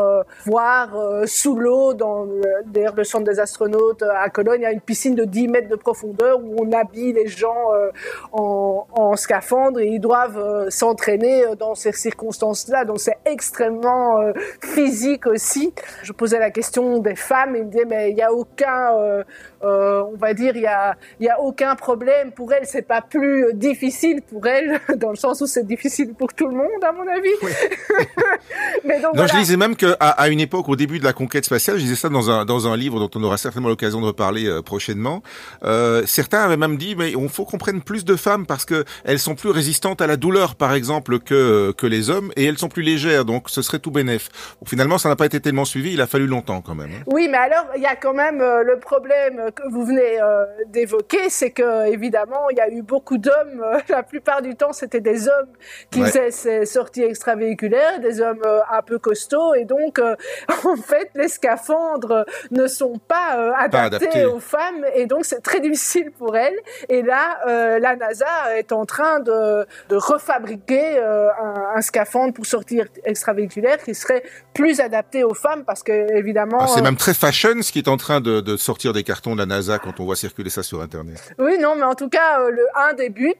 voire 0.46 1.25
sous 1.25 1.56
l'eau, 1.56 1.94
dans 1.94 2.27
d'ailleurs 2.66 2.95
le 2.95 3.04
centre 3.04 3.25
des 3.25 3.39
astronautes 3.39 4.01
euh, 4.01 4.10
à 4.18 4.30
Cologne, 4.30 4.62
il 4.62 4.63
y 4.63 4.68
a 4.68 4.72
une 4.72 4.81
piscine 4.81 5.16
de 5.16 5.25
10 5.25 5.48
mètres 5.48 5.68
de 5.68 5.75
profondeur 5.75 6.39
où 6.39 6.56
on 6.60 6.72
habille 6.72 7.13
les 7.13 7.27
gens 7.27 7.74
euh, 7.74 7.92
en, 8.31 8.88
en, 8.92 9.16
scaphandre 9.16 9.80
et 9.80 9.88
ils 9.88 10.00
doivent 10.00 10.38
euh, 10.38 10.69
s'entraîner 10.69 11.44
dans 11.57 11.75
ces 11.75 11.92
circonstances-là. 11.92 12.86
Donc 12.86 13.00
c'est 13.00 13.18
extrêmement 13.25 14.19
physique 14.62 15.27
aussi. 15.27 15.74
Je 16.04 16.12
posais 16.12 16.39
la 16.39 16.51
question 16.51 17.00
des 17.00 17.16
femmes 17.16 17.56
et 17.56 17.60
ils 17.60 17.66
me 17.66 17.72
disaient 17.72 17.86
mais 17.86 18.10
il 18.10 18.16
n'y 18.16 18.22
a 18.22 18.33
aucun, 18.33 19.24
on 19.62 20.16
va 20.18 20.33
dire, 20.33 20.56
il 20.56 20.63
y 20.63 20.68
a, 20.68 20.95
y 21.19 21.30
a 21.30 21.39
aucun 21.39 21.75
problème 21.75 22.31
pour 22.31 22.51
elles. 22.54 22.66
C'est 22.66 22.81
pas 22.81 23.01
plus 23.01 23.54
difficile 23.54 24.22
pour 24.22 24.45
elles 24.48 24.80
dans 24.98 25.10
le 25.10 25.16
sens 25.16 25.42
où 25.42 25.48
c'est 25.48 25.66
difficile 25.66 26.13
pour 26.13 26.33
tout 26.33 26.48
le 26.48 26.56
monde 26.56 26.83
à 26.83 26.92
mon 26.92 27.07
avis. 27.07 27.30
mais 28.83 29.00
donc, 29.00 29.16
non, 29.16 29.27
je 29.27 29.38
disais 29.38 29.57
même 29.57 29.75
qu'à 29.75 29.94
à 29.94 30.27
une 30.30 30.39
époque, 30.39 30.69
au 30.69 30.75
début 30.75 31.00
de 31.00 31.05
la 31.06 31.13
conquête 31.13 31.46
spatiale, 31.46 31.78
je 31.78 31.84
disais 31.84 31.96
ça 31.96 32.10
dans 32.10 32.30
un, 32.30 32.46
dans 32.46 32.68
un 32.68 32.75
livre 32.75 33.00
dont 33.00 33.10
on 33.16 33.24
aura 33.24 33.38
certainement 33.38 33.69
l'occasion 33.69 34.02
de 34.02 34.07
reparler 34.07 34.48
euh, 34.48 34.62
prochainement, 34.62 35.22
euh, 35.63 36.04
certains 36.06 36.40
avaient 36.40 36.57
même 36.57 36.78
dit, 36.78 36.96
mais 36.96 37.12
il 37.12 37.30
faut 37.30 37.46
qu'on 37.46 37.57
prenne 37.57 37.81
plus 37.81 38.04
de 38.04 38.16
femmes 38.16 38.46
parce 38.46 38.66
que 38.66 38.84
elles 39.04 39.19
sont 39.19 39.36
plus 39.36 39.50
résistantes 39.50 40.02
à 40.02 40.07
la 40.07 40.18
douleur, 40.18 40.56
par 40.56 40.74
exemple, 40.74 41.19
que, 41.19 41.72
que 41.72 41.88
les 41.88 42.10
hommes, 42.10 42.31
et 42.36 42.46
elles 42.46 42.57
sont 42.57 42.68
plus 42.68 42.81
légères, 42.81 43.24
donc 43.24 43.50
ce 43.50 43.62
serait 43.62 43.80
tout 43.80 43.92
bénef. 43.92 44.30
finalement, 44.66 44.98
ça 44.98 45.10
n'a 45.10 45.16
pas 45.16 45.25
été 45.25 45.40
tellement 45.40 45.66
suivi, 45.66 45.94
il 45.94 46.02
a 46.02 46.07
fallu 46.07 46.28
longtemps 46.28 46.62
quand 46.62 46.75
même. 46.75 46.90
Hein. 46.92 47.04
Oui, 47.08 47.28
mais 47.30 47.38
alors, 47.38 47.66
il 47.75 47.81
y 47.81 47.88
a 47.88 47.96
quand 47.96 48.13
même 48.13 48.42
euh, 48.42 48.63
le 48.63 48.80
problème 48.80 49.51
que 49.56 49.63
vous 49.72 49.86
venez 49.86 50.19
d'évoquer, 50.68 51.30
c'est 51.30 51.51
que, 51.51 51.88
évidemment, 51.92 52.50
il 52.50 52.58
y 52.58 52.62
a 52.62 52.69
eu 52.69 52.81
beaucoup 52.81 53.18
d'hommes, 53.18 53.63
la 53.90 54.04
plupart 54.04 54.42
du 54.42 54.56
temps, 54.56 54.74
c'était 54.74 55.01
des 55.01 55.28
hommes 55.28 55.54
qui 55.92 56.01
faisaient 56.01 56.31
ces 56.31 56.66
sorties 56.66 57.04
extravéhiculaires, 57.04 58.00
des 58.00 58.22
hommes 58.22 58.42
un 58.72 58.81
peu 58.81 58.98
costauds, 58.98 59.54
et 59.54 59.66
donc, 59.66 60.00
en 60.63 60.75
fait, 60.75 60.95
les 61.16 61.28
scaphandres 61.28 62.26
ne 62.52 62.68
sont 62.68 63.00
pas, 63.08 63.38
euh, 63.38 63.52
adaptés, 63.58 64.26
aux 64.26 64.40
femmes 64.40 64.86
et 64.94 65.06
donc 65.06 65.26
c'est 65.26 65.42
très 65.42 65.60
difficile 65.60 66.12
pour 66.12 66.36
elles. 66.36 66.58
Et 66.90 67.02
là, 67.02 67.40
euh, 67.48 67.80
la 67.80 67.96
NASA 67.96 68.58
est 68.58 68.72
en 68.72 68.86
train 68.86 69.20
de, 69.20 69.66
de 69.90 69.96
refabriquer 69.96 70.98
euh, 70.98 71.30
un, 71.42 71.78
un, 71.78 71.82
scaphandre 71.82 72.34
pour 72.34 72.46
sortir 72.46 72.86
extravéhiculaire 73.04 73.78
qui 73.84 73.96
serait 73.96 74.24
plus 74.54 74.80
adapté 74.80 75.24
aux 75.24 75.34
femmes 75.34 75.64
parce 75.66 75.84
que 75.84 76.14
évidemment. 76.16 76.60
Ah, 76.62 76.68
c'est 76.68 76.82
même 76.82 76.98
très 76.98 77.14
fashion 77.14 77.62
ce 77.62 77.72
qui 77.72 77.80
est 77.80 77.88
en 77.88 77.98
train 77.98 78.22
de, 78.22 78.42
de, 78.42 78.58
sortir 78.58 78.94
des 78.94 79.04
cartons 79.04 79.34
de 79.34 79.40
la 79.40 79.46
NASA 79.46 79.80
quand 79.80 80.00
on 80.00 80.06
voit 80.06 80.16
circuler 80.16 80.50
ça 80.50 80.64
sur 80.64 80.82
Internet. 80.82 81.34
Oui, 81.40 81.58
non, 81.60 81.76
mais 81.76 81.84
en 81.84 81.96
tout 81.96 82.10
cas, 82.10 82.50
le 82.50 82.66
un 82.76 82.94
des 82.94 83.10
buts, 83.10 83.34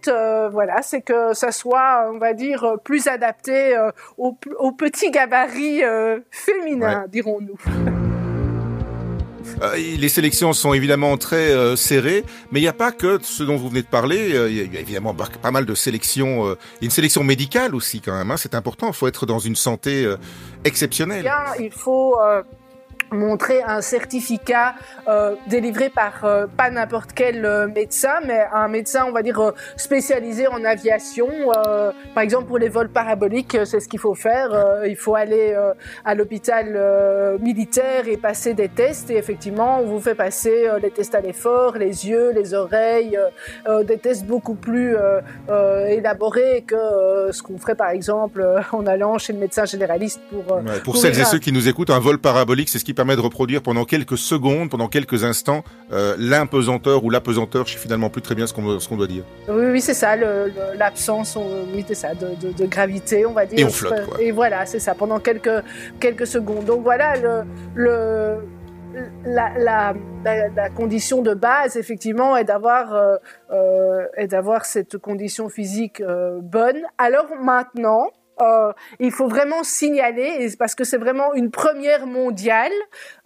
voilà, 0.52 0.82
c'est 0.82 1.02
que 1.02 1.34
ça 1.34 1.52
soit, 1.52 2.10
on 2.14 2.18
va 2.18 2.34
dire, 2.34 2.78
plus 2.84 3.08
adapté 3.08 3.78
aux, 4.18 4.38
aux 4.58 4.72
petits 4.72 5.12
gabarits 5.12 5.82
féminins, 6.32 7.06
dirons-nous. 7.08 7.45
Euh, 9.62 9.76
les 9.76 10.10
sélections 10.10 10.54
sont 10.54 10.74
évidemment 10.74 11.18
très 11.18 11.52
euh, 11.52 11.76
serrées, 11.76 12.24
mais 12.52 12.60
il 12.60 12.64
n'y 12.64 12.70
a 12.70 12.74
pas 12.74 12.92
que 12.92 13.20
ce 13.22 13.44
dont 13.44 13.56
vous 13.56 13.70
venez 13.70 13.82
de 13.82 13.88
parler. 13.88 14.34
Euh, 14.36 14.50
il 14.50 14.74
y 14.74 14.78
a 14.78 14.82
évidemment 14.82 15.14
pas 15.14 15.52
mal 15.52 15.66
de 15.66 15.76
sélections. 15.76 16.56
une 16.82 16.90
sélection 16.90 17.24
médicale 17.24 17.76
aussi 17.76 18.02
quand 18.02 18.18
même. 18.18 18.32
Hein, 18.32 18.38
c'est 18.38 18.56
important. 18.56 18.88
Il 18.88 18.94
faut 18.94 19.08
être 19.08 19.26
dans 19.26 19.40
une 19.40 19.56
santé 19.56 20.08
exceptionnelle. 20.64 21.32
il 21.60 21.72
faut 21.72 22.16
montrer 23.16 23.64
un 23.64 23.82
certificat 23.82 24.76
euh, 25.08 25.36
délivré 25.48 25.90
par 25.90 26.24
euh, 26.24 26.48
pas 26.48 26.70
n'importe 26.70 27.12
quel 27.14 27.46
euh, 27.46 27.68
médecin, 27.68 28.20
mais 28.26 28.46
un 28.54 28.68
médecin, 28.68 29.06
on 29.08 29.12
va 29.12 29.22
dire, 29.22 29.54
spécialisé 29.78 30.48
en 30.48 30.64
aviation. 30.64 31.28
par 32.14 32.24
exemple, 32.24 32.48
pour 32.48 32.58
les 32.58 32.70
vols 32.70 32.90
paraboliques, 32.90 33.58
c'est 33.66 33.80
ce 33.80 33.88
qu'il 33.88 34.00
faut 34.00 34.16
faire. 34.16 34.50
il 34.88 34.96
faut 34.96 35.16
aller 35.16 35.56
à 36.04 36.16
l'hôpital 36.16 37.38
militaire 37.40 38.08
et 38.08 38.18
passer 38.18 38.54
des 38.54 38.70
tests. 38.70 39.10
Et 39.10 39.18
effectivement, 39.18 39.80
on 39.80 39.86
vous 39.86 40.00
fait 40.00 40.16
passer 40.16 40.68
les 40.82 40.92
tests 40.92 41.16
à 41.16 41.22
l'effort, 41.22 41.78
les 41.78 42.08
yeux, 42.08 42.32
les 42.32 42.54
oreilles, 42.54 43.18
des 43.84 43.98
tests 43.98 44.26
beaucoup 44.26 44.56
plus 44.56 44.96
élaborés 45.90 46.64
que 46.68 47.32
ce 47.32 47.42
qu'on 47.42 47.58
ferait, 47.58 47.76
par 47.76 47.90
exemple, 47.90 48.46
en 48.72 48.86
allant 48.86 49.18
chez 49.18 49.34
le 49.34 49.40
médecin 49.40 49.66
généraliste 49.66 50.22
pour... 50.30 50.60
pour, 50.84 50.98
celles 50.98 51.20
et 51.20 51.26
ceux 51.26 51.40
qui 51.40 51.52
nous 51.52 51.68
écoutent, 51.68 51.90
un 51.90 52.00
vol 52.00 52.18
parabolique, 52.18 52.70
c'est 52.70 52.80
ce 52.80 52.86
qui 52.86 52.94
permet 52.94 53.05
de 53.16 53.22
reproduire 53.22 53.62
pendant 53.62 53.86
quelques 53.86 54.18
secondes, 54.18 54.70
pendant 54.70 54.88
quelques 54.88 55.24
instants, 55.24 55.64
euh, 55.92 56.16
l'impesanteur 56.18 57.04
ou 57.04 57.10
l'apesanteur. 57.10 57.68
Je 57.68 57.74
sais 57.74 57.80
finalement 57.80 58.10
plus 58.10 58.22
très 58.22 58.36
bien 58.36 58.48
ce 58.48 58.54
qu'on 58.54 58.80
qu'on 58.80 58.98
doit 58.98 59.08
dire. 59.08 59.24
Oui, 59.48 59.66
oui 59.72 59.82
c'est 59.82 59.94
ça, 59.94 60.16
l'absence 60.16 61.38
oui, 61.74 61.86
ça, 61.94 62.14
de, 62.14 62.36
de, 62.40 62.52
de, 62.52 62.66
gravité, 62.66 63.26
on 63.26 63.34
va 63.34 63.46
dire. 63.46 63.60
Et 63.60 63.66
on 63.66 63.70
flotte. 63.70 64.06
Quoi. 64.06 64.22
Et 64.22 64.32
voilà, 64.32 64.66
c'est 64.66 64.80
ça, 64.80 64.96
pendant 64.96 65.20
quelques, 65.20 65.64
quelques 66.00 66.28
secondes. 66.28 66.66
Donc 66.66 66.84
voilà, 66.84 67.16
le, 67.16 67.44
le 67.76 68.40
la, 69.26 69.52
la, 69.58 69.94
la, 70.24 70.70
condition 70.70 71.22
de 71.22 71.34
base, 71.34 71.78
effectivement, 71.78 72.36
est 72.38 72.46
d'avoir 72.46 72.94
euh, 72.94 73.18
euh, 73.52 74.06
cette 74.64 74.98
condition 74.98 75.50
physique 75.50 76.02
euh, 76.02 76.40
bonne. 76.42 76.82
Alors 76.98 77.28
maintenant, 77.42 78.08
euh, 78.42 78.72
il 79.00 79.12
faut 79.12 79.28
vraiment 79.28 79.64
signaler, 79.64 80.50
parce 80.58 80.76
que 80.76 80.84
c'est 80.84 80.98
vraiment 80.98 81.34
une 81.34 81.52
première 81.52 82.06
mondiale, 82.06 82.72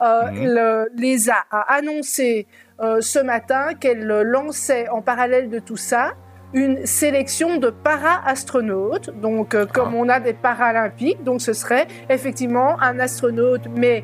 euh, 0.02 0.32
mhm. 0.32 0.88
l'ESA 0.96 1.46
a 1.52 1.74
annoncé 1.74 2.48
euh, 2.80 3.02
ce 3.02 3.20
matin 3.20 3.74
qu'elle 3.80 4.06
lançait 4.06 4.88
en 4.90 5.02
parallèle 5.02 5.50
de 5.50 5.60
tout 5.60 5.78
ça 5.78 6.14
une 6.54 6.86
sélection 6.86 7.58
de 7.58 7.70
para-astronautes. 7.70 9.12
Donc, 9.22 9.56
comme 9.72 9.94
ah. 9.94 9.98
on 9.98 10.10
a 10.10 10.20
des 10.20 10.34
paralympiques, 10.34 11.24
donc 11.24 11.42
ce 11.42 11.54
serait 11.54 11.86
effectivement 12.10 12.82
un 12.82 13.00
astronaute, 13.00 13.68
mais 13.76 14.04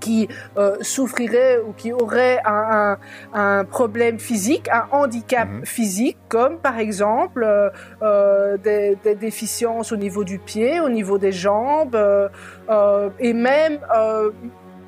qui 0.00 0.28
euh, 0.56 0.76
souffrirait 0.80 1.60
ou 1.60 1.72
qui 1.72 1.92
aurait 1.92 2.40
un, 2.44 2.96
un, 3.34 3.64
problème 3.64 4.18
physique, 4.18 4.68
un 4.72 4.86
handicap 4.90 5.48
mhm. 5.48 5.66
physique, 5.66 6.16
comme 6.28 6.58
par 6.58 6.78
exemple 6.78 7.44
euh, 7.44 7.70
euh, 8.02 8.56
des, 8.56 8.96
des, 9.04 9.14
déficiences 9.14 9.92
au 9.92 9.96
niveau 9.96 10.24
du 10.24 10.38
pied, 10.38 10.80
au 10.80 10.88
niveau 10.88 11.18
des 11.18 11.32
jambes, 11.32 11.94
euh, 11.94 13.10
et 13.18 13.32
même 13.32 13.78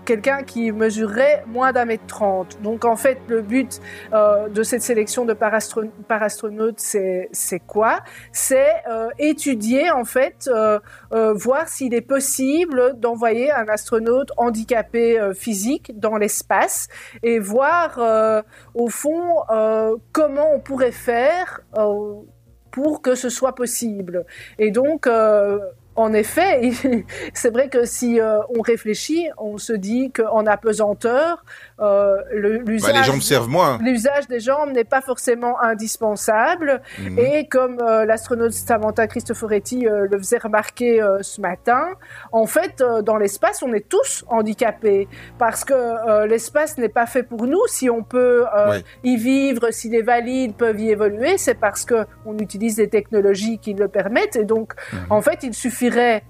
quelqu'un 0.05 0.43
qui 0.43 0.73
mesurerait 0.73 1.45
moins 1.47 1.73
d'un 1.73 1.85
mètre 1.85 2.07
trente. 2.07 2.59
Donc 2.63 2.85
en 2.85 2.97
fait, 2.97 3.19
le 3.29 3.43
but 3.43 3.81
euh, 4.13 4.49
de 4.49 4.63
cette 4.63 4.83
sélection 4.83 5.25
de 5.25 5.35
parastronautes, 5.35 6.79
c'est 6.81 7.29
c'est 7.33 7.61
quoi? 7.61 8.01
C'est 8.33 8.73
euh, 8.91 9.09
étudier 9.19 9.91
en 9.91 10.05
fait, 10.05 10.49
euh, 10.49 10.79
euh 11.13 11.33
voir 11.35 11.69
s'il 11.69 11.95
est 11.95 12.01
possible 12.01 12.95
d'envoyer 12.99 13.51
un 13.51 13.69
astronaute 13.69 14.33
handicapé 14.37 15.19
euh, 15.19 15.33
physique 15.35 15.99
dans 15.99 16.17
l'espace 16.17 16.89
et 17.23 17.39
voir 17.39 17.99
euh, 17.99 18.43
au 18.75 18.89
fond 18.89 19.21
comment 20.13 20.49
on 20.55 20.61
pourrait 20.61 20.93
faire 20.93 21.61
pour 22.71 23.03
que 23.03 23.15
ce 23.15 23.29
soit 23.29 23.55
possible. 23.55 24.25
Et 24.59 24.71
donc 24.71 25.07
en 25.95 26.13
effet, 26.13 26.73
c'est 27.35 27.51
vrai 27.51 27.69
que 27.69 27.85
si 27.85 28.21
euh, 28.21 28.39
on 28.57 28.63
réfléchit, 28.63 29.29
on 29.39 29.59
se 29.59 29.73
dit 29.73 30.11
qu'en 30.11 30.47
apesanteur, 30.47 31.45
euh, 31.83 32.17
l'usage, 32.67 32.95
les 32.95 33.05
jambes 33.05 33.21
servent 33.21 33.49
moins. 33.49 33.79
L'usage 33.83 34.27
des 34.29 34.41
jambes 34.41 34.73
n'est 34.73 34.85
pas 34.85 35.01
forcément 35.01 35.61
indispensable. 35.61 36.83
Mhm. 36.99 37.19
Et 37.19 37.47
comme 37.47 37.79
euh, 37.81 38.05
l'astronaute 38.05 38.53
Samantha 38.53 39.07
Cristoforetti 39.07 39.87
euh, 39.87 40.07
le 40.11 40.19
faisait 40.19 40.39
remarquer 40.39 41.01
ce 41.21 41.41
matin, 41.41 41.89
en 42.33 42.47
fait, 42.47 42.83
dans 43.05 43.17
l'espace, 43.17 43.63
on 43.63 43.73
est 43.73 43.89
tous 43.89 44.25
handicapés 44.29 45.09
parce 45.39 45.65
que 45.65 46.27
l'espace 46.27 46.79
n'est 46.79 46.89
pas 46.89 47.07
fait 47.07 47.23
pour 47.23 47.47
nous. 47.47 47.61
Si 47.67 47.91
on 47.91 48.03
peut 48.03 48.45
y 49.05 49.17
vivre, 49.17 49.71
si 49.71 49.89
les 49.89 50.03
valides 50.03 50.55
peuvent 50.55 50.81
y 50.81 50.91
évoluer, 50.91 51.39
c'est 51.39 51.55
parce 51.55 51.85
que 51.85 52.07
on 52.25 52.37
utilise 52.39 52.77
des 52.77 52.89
technologies 52.89 53.59
qui 53.59 53.75
le 53.75 53.89
permettent. 53.89 54.37
Et 54.37 54.45
donc, 54.45 54.73
mhm. 54.93 54.99
en 55.11 55.23
fait, 55.23 55.41
il 55.43 55.55
suffit 55.55 55.83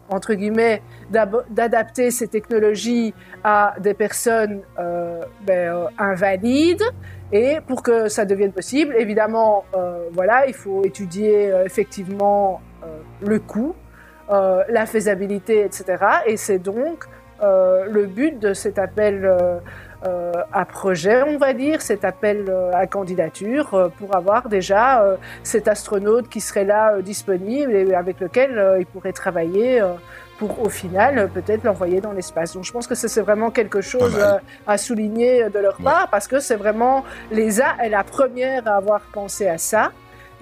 entre 0.08 0.34
guillemets, 0.34 0.82
d'adapter 1.10 2.10
ces 2.10 2.28
technologies 2.28 3.14
à 3.44 3.74
des 3.80 3.94
personnes 3.94 4.62
euh, 4.78 5.20
ben, 5.44 5.74
euh, 5.74 5.86
invalides. 5.98 6.84
Et 7.32 7.58
pour 7.66 7.82
que 7.82 8.08
ça 8.08 8.24
devienne 8.24 8.52
possible, 8.52 8.94
évidemment, 8.98 9.64
euh, 9.74 10.08
voilà, 10.12 10.46
il 10.46 10.54
faut 10.54 10.84
étudier 10.84 11.50
effectivement 11.64 12.60
le 13.22 13.38
coût, 13.38 13.74
la 14.28 14.84
faisabilité, 14.84 15.64
etc. 15.64 16.04
Et 16.26 16.36
c'est 16.36 16.58
donc 16.58 17.06
le 17.40 18.04
but 18.04 18.38
de 18.38 18.52
cet 18.52 18.78
appel 18.78 19.24
euh, 20.04 20.32
à 20.52 20.64
projet, 20.64 21.22
on 21.22 21.38
va 21.38 21.52
dire, 21.52 21.80
cet 21.80 22.04
appel 22.04 22.46
euh, 22.48 22.72
à 22.74 22.88
candidature 22.88 23.72
euh, 23.72 23.88
pour 23.88 24.16
avoir 24.16 24.48
déjà 24.48 25.16
cet 25.44 25.68
astronaute 25.68 26.28
qui 26.28 26.40
serait 26.40 26.64
là 26.64 27.00
disponible 27.02 27.72
et 27.72 27.94
avec 27.94 28.18
lequel 28.18 28.78
il 28.80 28.86
pourrait 28.86 29.12
travailler 29.12 29.80
pour 30.48 30.60
au 30.66 30.68
final 30.68 31.30
peut-être 31.32 31.62
l'envoyer 31.64 32.00
dans 32.00 32.12
l'espace. 32.12 32.54
Donc 32.54 32.64
je 32.64 32.72
pense 32.72 32.86
que 32.86 32.94
c'est 32.94 33.20
vraiment 33.20 33.50
quelque 33.50 33.80
chose 33.80 34.18
à 34.66 34.78
souligner 34.78 35.48
de 35.50 35.58
leur 35.58 35.76
part 35.76 36.08
parce 36.10 36.26
que 36.26 36.40
c'est 36.40 36.56
vraiment 36.56 37.04
l'ESA 37.30 37.76
est 37.82 37.88
la 37.88 38.02
première 38.02 38.66
à 38.66 38.76
avoir 38.76 39.02
pensé 39.12 39.46
à 39.46 39.58
ça. 39.58 39.92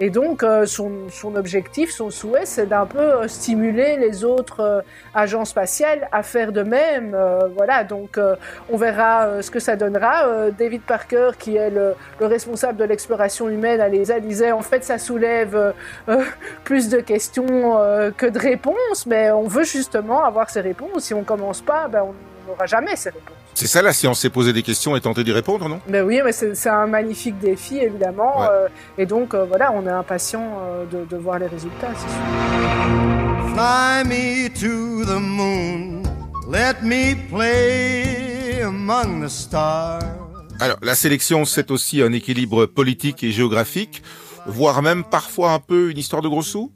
Et 0.03 0.09
donc, 0.09 0.43
euh, 0.43 0.65
son, 0.65 1.11
objectif, 1.37 1.91
son 1.91 2.09
souhait, 2.09 2.47
c'est 2.47 2.65
d'un 2.65 2.87
peu 2.87 2.99
euh, 2.99 3.29
stimuler 3.29 3.99
les 3.99 4.25
autres 4.25 4.61
euh, 4.61 4.81
agences 5.15 5.51
spatiales 5.51 6.09
à 6.11 6.23
faire 6.23 6.53
de 6.53 6.63
même. 6.63 7.15
voilà, 7.55 7.85
donc 7.85 8.19
on 8.71 8.77
verra 8.77 9.43
ce 9.43 9.51
que 9.51 9.59
ça 9.59 9.77
donnera. 9.77 10.51
David 10.59 10.83
Parker, 10.83 11.33
qui 11.39 11.57
est 11.57 11.71
le, 11.71 11.95
le 12.19 12.27
responsable 12.27 12.79
de 12.79 12.85
l'exploration 12.85 13.49
humaine 13.49 13.81
à 13.81 13.89
l'ESA, 13.89 14.21
disait 14.21 14.53
en 14.53 14.63
fait, 14.63 14.85
ça 14.85 14.99
soulève 14.99 15.75
plus 16.65 16.89
de 16.89 17.01
questions 17.01 17.47
que 18.17 18.27
de 18.27 18.39
réponses, 18.39 19.07
mais 19.07 19.31
on 19.33 19.49
veut 19.49 19.65
justement 19.65 20.25
avoir 20.25 20.49
ces 20.49 20.61
réponses. 20.61 21.05
Si 21.05 21.15
on 21.15 21.25
commence 21.25 21.61
pas, 21.61 21.89
ben, 21.89 22.05
on 22.05 22.51
n'aura 22.51 22.67
jamais 22.67 22.97
ces 22.97 23.11
réponses. 23.11 23.40
C'est 23.55 23.67
ça 23.67 23.83
la 23.83 23.93
science, 23.93 24.21
c'est 24.21 24.31
poser 24.31 24.53
des 24.53 24.63
questions 24.63 24.97
et 24.97 25.01
tenter 25.01 25.25
d'y 25.25 25.33
répondre, 25.33 25.69
non? 25.69 25.81
Ben 25.89 26.05
oui, 26.05 26.21
mais 26.25 26.33
c'est 26.33 26.69
un 26.69 26.87
magnifique 26.87 27.39
défi, 27.39 27.79
évidemment. 27.79 28.45
Euh, 28.45 28.69
et 28.97 29.07
donc, 29.07 29.35
euh, 29.35 29.45
voilà, 29.45 29.73
on 29.73 29.87
est 29.87 29.91
impatient 29.91 30.59
euh, 30.61 30.85
de, 30.87 31.05
de, 31.05 31.17
voir 31.17 31.39
les 31.39 31.47
résultats, 31.47 31.91
c'est 31.95 32.09
sûr. 32.09 33.55
Fly 33.55 34.05
me 34.05 34.49
to 34.49 35.05
the 35.05 35.21
moon, 35.21 36.03
let 36.51 36.83
me 36.83 37.15
play 37.29 38.63
among 38.63 39.25
the 39.25 39.29
stars. 39.29 40.01
Alors, 40.61 40.77
la 40.83 40.95
sélection, 40.95 41.45
c'est 41.45 41.71
aussi 41.71 42.03
un 42.03 42.13
équilibre 42.13 42.67
politique 42.67 43.25
et 43.25 43.33
géographique 43.33 44.03
voire 44.47 44.83
même 44.83 45.05
parfois 45.05 45.53
un 45.53 45.59
peu 45.59 45.91
une 45.91 45.99
histoire 45.99 46.23
de 46.23 46.29
gros 46.29 46.43
sous 46.43 46.73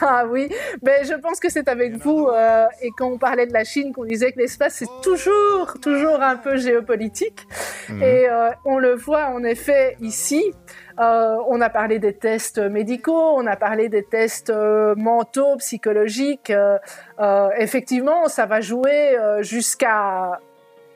Ah 0.00 0.24
oui, 0.28 0.48
mais 0.82 1.04
je 1.04 1.14
pense 1.14 1.40
que 1.40 1.50
c'est 1.50 1.68
avec 1.68 1.96
vous 1.96 2.28
euh, 2.28 2.66
et 2.82 2.90
quand 2.96 3.08
on 3.08 3.18
parlait 3.18 3.46
de 3.46 3.52
la 3.52 3.64
Chine 3.64 3.92
qu'on 3.92 4.04
disait 4.04 4.32
que 4.32 4.38
l'espace 4.38 4.74
c'est 4.74 5.00
toujours, 5.02 5.74
toujours 5.80 6.20
un 6.22 6.36
peu 6.36 6.56
géopolitique 6.56 7.46
mhm. 7.88 8.02
et 8.02 8.28
euh, 8.28 8.50
on 8.64 8.78
le 8.78 8.94
voit 8.94 9.26
en 9.28 9.42
effet 9.44 9.96
ici. 10.00 10.52
Euh, 11.00 11.36
on 11.48 11.60
a 11.60 11.70
parlé 11.70 11.98
des 11.98 12.12
tests 12.12 12.58
médicaux, 12.58 13.34
on 13.36 13.46
a 13.46 13.56
parlé 13.56 13.88
des 13.88 14.04
tests 14.04 14.50
euh, 14.50 14.94
mentaux, 14.94 15.56
psychologiques. 15.56 16.50
Euh, 16.50 17.48
effectivement, 17.58 18.28
ça 18.28 18.46
va 18.46 18.60
jouer 18.60 19.16
jusqu'à 19.40 20.40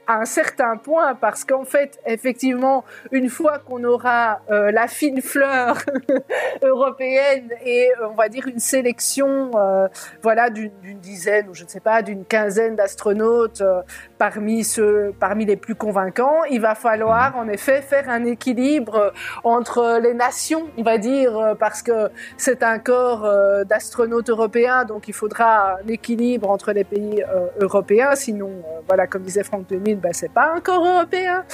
à 0.09 0.21
un 0.21 0.25
certain 0.25 0.79
point 0.79 1.15
parce 1.15 1.45
qu'en 1.45 1.65
fait, 1.65 2.01
effectivement, 2.07 2.85
une 3.13 3.29
fois 3.29 3.59
qu'on 3.59 3.85
aura 3.85 4.41
euh, 4.51 4.73
la 4.73 4.89
fine 4.89 5.21
fleur 5.21 5.77
européenne 6.63 7.51
et 7.65 7.91
on 8.03 8.15
va 8.15 8.31
dire 8.31 8.49
une 8.49 8.59
sélection, 8.59 9.51
euh, 9.55 9.87
voilà, 10.23 10.49
d'une 10.49 10.99
dizaine 10.99 11.51
ou 11.51 11.55
je 11.55 11.63
ne 11.63 11.69
sais 11.69 11.81
pas, 11.81 12.01
d'une 12.01 12.25
quinzaine 12.25 12.75
d'astronautes 12.75 13.61
euh, 13.61 13.83
parmi 14.17 14.65
ceux, 14.65 15.13
parmi 15.21 15.45
les 15.45 15.57
plus 15.57 15.75
convaincants, 15.75 16.43
il 16.51 16.63
va 16.63 16.75
falloir 16.75 17.37
en 17.37 17.47
effet 17.47 17.83
faire 17.83 18.09
un 18.09 18.25
équilibre 18.25 19.13
entre 19.45 20.01
les 20.03 20.15
nations, 20.15 20.71
on 20.79 20.83
va 20.83 20.97
dire, 20.97 21.55
parce 21.61 21.83
que 21.83 22.09
c'est 22.39 22.63
un 22.63 22.79
corps 22.79 23.29
d'astronautes 23.67 24.31
européens, 24.31 24.85
donc 24.85 25.07
il 25.07 25.15
faudra 25.15 25.75
un 25.75 25.89
équilibre 25.89 26.51
entre 26.51 26.73
les 26.73 26.85
pays 26.85 27.23
européens, 27.61 28.15
sinon, 28.15 28.51
voilà, 28.87 29.07
comme 29.07 29.23
disait 29.23 29.45
Franck 29.45 29.67
2000, 29.99 30.01
ben, 30.01 30.13
c'est 30.13 30.33
pas 30.33 30.55
encore 30.57 30.85
européen. 30.85 31.45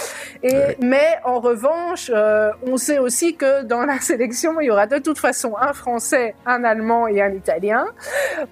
Et, 0.42 0.76
Mais 0.80 1.18
en 1.24 1.40
revanche, 1.40 2.10
euh, 2.12 2.50
on 2.66 2.76
sait 2.76 2.98
aussi 2.98 3.36
que 3.36 3.62
dans 3.62 3.84
la 3.84 3.98
sélection, 4.00 4.60
il 4.60 4.66
y 4.66 4.70
aura 4.70 4.86
de 4.86 4.98
toute 4.98 5.18
façon 5.18 5.54
un 5.60 5.72
Français, 5.72 6.34
un 6.46 6.64
Allemand 6.64 7.06
et 7.06 7.22
un 7.22 7.32
Italien, 7.32 7.86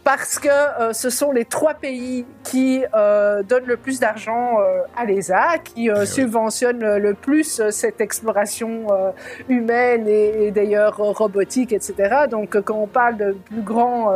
parce 0.04 0.38
que 0.38 0.48
euh, 0.48 0.92
ce 0.92 1.10
sont 1.10 1.32
les 1.32 1.44
trois 1.44 1.74
pays 1.74 2.24
qui 2.44 2.84
euh, 2.94 3.42
donnent 3.42 3.66
le 3.66 3.76
plus 3.76 4.00
d'argent 4.00 4.58
à 4.96 5.04
l'ESA, 5.04 5.58
qui 5.64 5.88
eh 5.88 6.06
subventionnent 6.06 6.96
le 6.96 7.14
plus 7.14 7.62
cette 7.70 8.00
exploration 8.00 8.86
humaine 9.48 10.06
et, 10.06 10.50
d'ailleurs 10.50 10.96
robotique, 10.96 11.72
etc. 11.72 12.26
Donc 12.30 12.60
quand 12.62 12.76
on 12.76 12.86
parle 12.86 13.16
de 13.16 13.32
plus 13.32 13.62
grands 13.62 14.12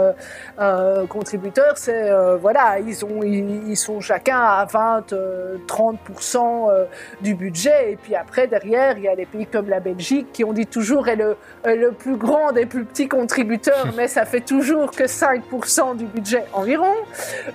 contributeurs, 1.08 1.78
c'est 1.78 2.10
voilà, 2.40 2.78
ils 2.78 3.04
ont 3.04 3.22
ils, 3.22 3.76
sont 3.76 4.00
chacun 4.00 4.38
à 4.38 4.64
20, 4.64 5.14
30% 5.66 6.70
euh, 6.70 6.84
du 7.20 7.34
budget. 7.34 7.92
Et 7.92 7.96
puis 7.96 8.14
après, 8.14 8.46
derrière, 8.46 8.96
il 8.96 9.04
y 9.04 9.08
a 9.08 9.16
des 9.16 9.26
pays 9.26 9.46
comme 9.46 9.68
la 9.68 9.80
Belgique 9.80 10.28
qui, 10.32 10.44
on 10.44 10.52
dit 10.52 10.66
toujours, 10.66 11.08
est 11.08 11.16
le, 11.16 11.36
le 11.64 11.92
plus 11.92 12.16
grand 12.16 12.52
des 12.52 12.66
plus 12.66 12.84
petits 12.84 13.08
contributeurs, 13.08 13.88
mais 13.96 14.08
ça 14.08 14.24
fait 14.24 14.40
toujours 14.40 14.90
que 14.90 15.04
5% 15.04 15.96
du 15.96 16.06
budget 16.06 16.44
environ. 16.52 16.94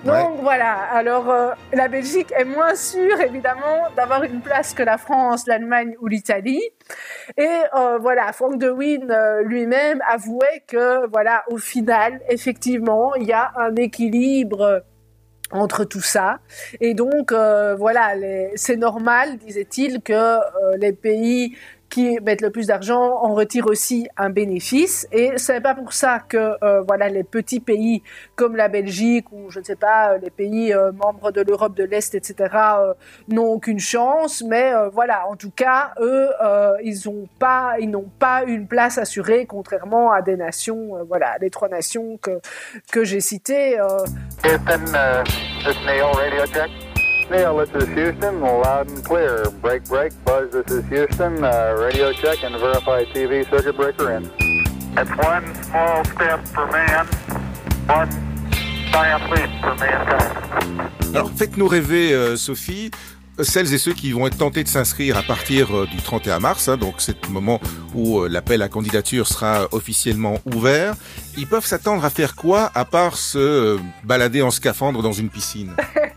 Donc 0.04 0.40
voilà, 0.42 0.74
alors 0.92 1.30
euh, 1.30 1.50
la 1.72 1.88
Belgique 1.88 2.32
est 2.36 2.44
moins 2.44 2.74
sûre, 2.74 3.20
évidemment, 3.20 3.88
d'avoir 3.96 4.22
une 4.24 4.40
place 4.40 4.74
que 4.74 4.82
la 4.82 4.98
France, 4.98 5.46
l'Allemagne 5.46 5.94
ou 6.00 6.06
l'Italie. 6.06 6.62
Et 7.36 7.48
euh, 7.76 7.98
voilà, 7.98 8.32
Frank 8.32 8.58
De 8.58 8.70
Wien 8.70 9.06
lui-même 9.44 10.00
avouait 10.08 10.62
que, 10.66 11.06
voilà, 11.08 11.44
au 11.48 11.58
final, 11.58 12.20
effectivement, 12.28 13.14
il 13.14 13.24
y 13.24 13.32
a 13.32 13.52
un 13.56 13.74
équilibre 13.76 14.82
entre 15.52 15.84
tout 15.84 16.00
ça. 16.00 16.38
Et 16.80 16.94
donc, 16.94 17.32
euh, 17.32 17.74
voilà, 17.74 18.14
c'est 18.56 18.76
normal, 18.76 19.36
disait-il, 19.38 20.00
que 20.00 20.12
euh, 20.12 20.76
les 20.78 20.92
pays 20.92 21.56
qui 21.92 22.18
mettent 22.20 22.40
le 22.40 22.50
plus 22.50 22.68
d'argent 22.68 23.18
en 23.22 23.34
retirent 23.34 23.66
aussi 23.66 24.08
un 24.16 24.30
bénéfice. 24.30 25.06
Et 25.12 25.36
ce 25.36 25.52
n'est 25.52 25.60
pas 25.60 25.74
pour 25.74 25.92
ça 25.92 26.20
que 26.26 26.56
euh, 26.64 26.80
voilà 26.88 27.10
les 27.10 27.22
petits 27.22 27.60
pays 27.60 28.02
comme 28.34 28.56
la 28.56 28.68
Belgique 28.68 29.30
ou 29.30 29.50
je 29.50 29.58
ne 29.58 29.64
sais 29.64 29.76
pas 29.76 30.16
les 30.16 30.30
pays 30.30 30.74
membres 30.94 31.32
de 31.32 31.42
l'Europe 31.42 31.76
de 31.76 31.84
l'Est, 31.84 32.14
etc. 32.14 32.54
n'ont 33.28 33.48
aucune 33.48 33.78
chance. 33.78 34.42
Mais 34.42 34.72
voilà, 34.92 35.28
en 35.28 35.36
tout 35.36 35.50
cas, 35.50 35.92
eux, 36.00 36.30
ils 36.82 36.98
n'ont 37.04 37.28
pas 37.38 37.74
ils 37.78 37.90
n'ont 37.90 38.10
pas 38.18 38.44
une 38.44 38.66
place 38.66 38.96
assurée, 38.96 39.44
contrairement 39.44 40.12
à 40.12 40.22
des 40.22 40.36
nations, 40.36 41.04
voilà, 41.06 41.36
les 41.40 41.50
trois 41.50 41.68
nations 41.68 42.16
que 42.16 42.40
que 42.90 43.04
j'ai 43.04 43.20
citées. 43.20 43.78
Neil, 47.32 47.56
this 47.56 47.70
is 47.82 47.88
Houston, 47.94 48.42
loud 48.42 48.90
and 48.90 49.02
clear. 49.02 49.48
Break, 49.62 49.84
break, 49.84 50.12
Buzz, 50.22 50.52
this 50.52 50.70
is 50.70 50.84
Houston. 50.90 51.42
Uh, 51.42 51.74
radio 51.78 52.12
check 52.12 52.44
and 52.44 52.54
verify 52.60 53.04
TV 53.04 53.48
circuit 53.48 53.74
breaker 53.74 54.12
in. 54.12 54.30
It's 54.98 55.10
one 55.16 55.46
small 55.64 56.04
step 56.04 56.46
for 56.48 56.66
man, 56.70 57.06
one 57.88 58.10
giant 58.92 59.30
leap 59.30 59.48
for 59.62 59.74
mankind. 59.76 61.14
Alors 61.14 61.30
faites-nous 61.30 61.68
rêver, 61.68 62.12
euh, 62.12 62.36
Sophie 62.36 62.90
celles 63.38 63.72
et 63.72 63.78
ceux 63.78 63.94
qui 63.94 64.12
vont 64.12 64.26
être 64.26 64.36
tentés 64.36 64.62
de 64.62 64.68
s'inscrire 64.68 65.16
à 65.16 65.22
partir 65.22 65.74
euh, 65.74 65.86
du 65.86 65.96
31 65.96 66.38
mars, 66.38 66.68
hein, 66.68 66.76
donc 66.76 66.96
c'est 66.98 67.24
le 67.24 67.32
moment 67.32 67.60
où 67.94 68.20
euh, 68.20 68.28
l'appel 68.28 68.62
à 68.62 68.68
candidature 68.68 69.26
sera 69.26 69.68
officiellement 69.72 70.38
ouvert, 70.54 70.94
ils 71.36 71.46
peuvent 71.46 71.64
s'attendre 71.64 72.04
à 72.04 72.10
faire 72.10 72.36
quoi 72.36 72.70
à 72.74 72.84
part 72.84 73.16
se 73.16 73.38
euh, 73.38 73.78
balader 74.04 74.42
en 74.42 74.50
scaphandre 74.50 75.02
dans 75.02 75.12
une 75.12 75.30
piscine? 75.30 75.74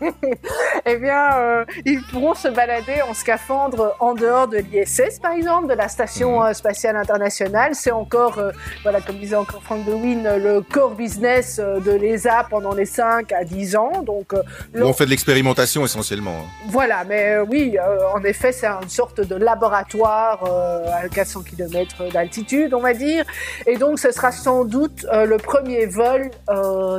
Eh 0.86 0.96
bien, 0.96 1.64
ils 1.84 2.02
pourront 2.02 2.34
se 2.34 2.48
balader 2.48 3.02
en 3.02 3.14
scaphandre 3.14 3.96
en 4.00 4.14
dehors 4.14 4.48
de 4.48 4.58
l'ISS, 4.58 5.18
par 5.20 5.32
exemple, 5.32 5.68
de 5.68 5.74
la 5.74 5.88
Station 5.88 6.42
mhm. 6.42 6.54
spatiale 6.54 6.96
internationale. 6.96 7.74
C'est 7.74 7.90
encore, 7.90 8.40
voilà, 8.82 9.00
comme 9.00 9.16
disait 9.18 9.36
encore 9.36 9.62
Frank 9.62 9.84
DeWin, 9.84 10.36
le 10.38 10.60
core 10.60 10.94
business 10.94 11.58
de 11.58 11.90
l'ESA 11.90 12.46
pendant 12.48 12.74
les 12.74 12.86
5 12.86 13.32
à 13.32 13.44
10 13.44 13.76
ans. 13.76 14.02
Donc, 14.02 14.32
on 14.74 14.92
fait 14.92 15.04
de 15.04 15.10
l'expérimentation 15.10 15.84
essentiellement. 15.84 16.36
Hein. 16.40 16.66
Voilà, 16.68 17.04
mais 17.04 17.32
euh, 17.32 17.44
oui, 17.48 17.76
euh, 17.78 17.98
en 18.14 18.22
effet, 18.24 18.52
c'est 18.52 18.66
une 18.66 18.88
sorte 18.88 19.20
de 19.20 19.34
laboratoire 19.34 20.44
euh, 20.46 21.04
à 21.04 21.08
400 21.08 21.42
km 21.42 22.10
d'altitude, 22.12 22.74
on 22.74 22.80
va 22.80 22.94
dire. 22.94 23.24
Et 23.66 23.76
donc, 23.76 23.98
ce 23.98 24.10
sera 24.10 24.32
sans 24.32 24.64
doute 24.64 25.06
le 25.12 25.36
premier 25.36 25.86
vol 25.86 26.30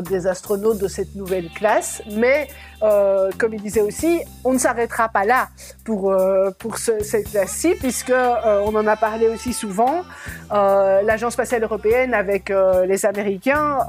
des 0.10 0.28
astronautes 0.28 0.80
de 0.80 0.88
cette 0.88 1.16
nouvelle 1.16 1.50
classe. 1.50 2.02
Mais, 2.12 2.48
comme 2.80 3.54
il 3.54 3.62
disait 3.62 3.82
aussi, 3.82 4.22
on 4.44 4.54
ne 4.54 4.58
s'arrêtera 4.58 5.10
pas 5.10 5.26
là 5.26 5.50
pour, 5.84 6.16
pour 6.60 6.78
cette 6.78 7.30
classe-ci, 7.32 7.76
puisque 7.76 8.12
on 8.12 8.76
en 8.76 8.88
a 8.88 8.96
parlé 8.96 9.28
aussi 9.28 9.54
souvent. 9.54 10.04
L'Agence 10.52 11.34
spatiale 11.34 11.64
européenne, 11.64 12.14
avec 12.14 12.52
les 12.86 13.06
Américains, 13.06 13.80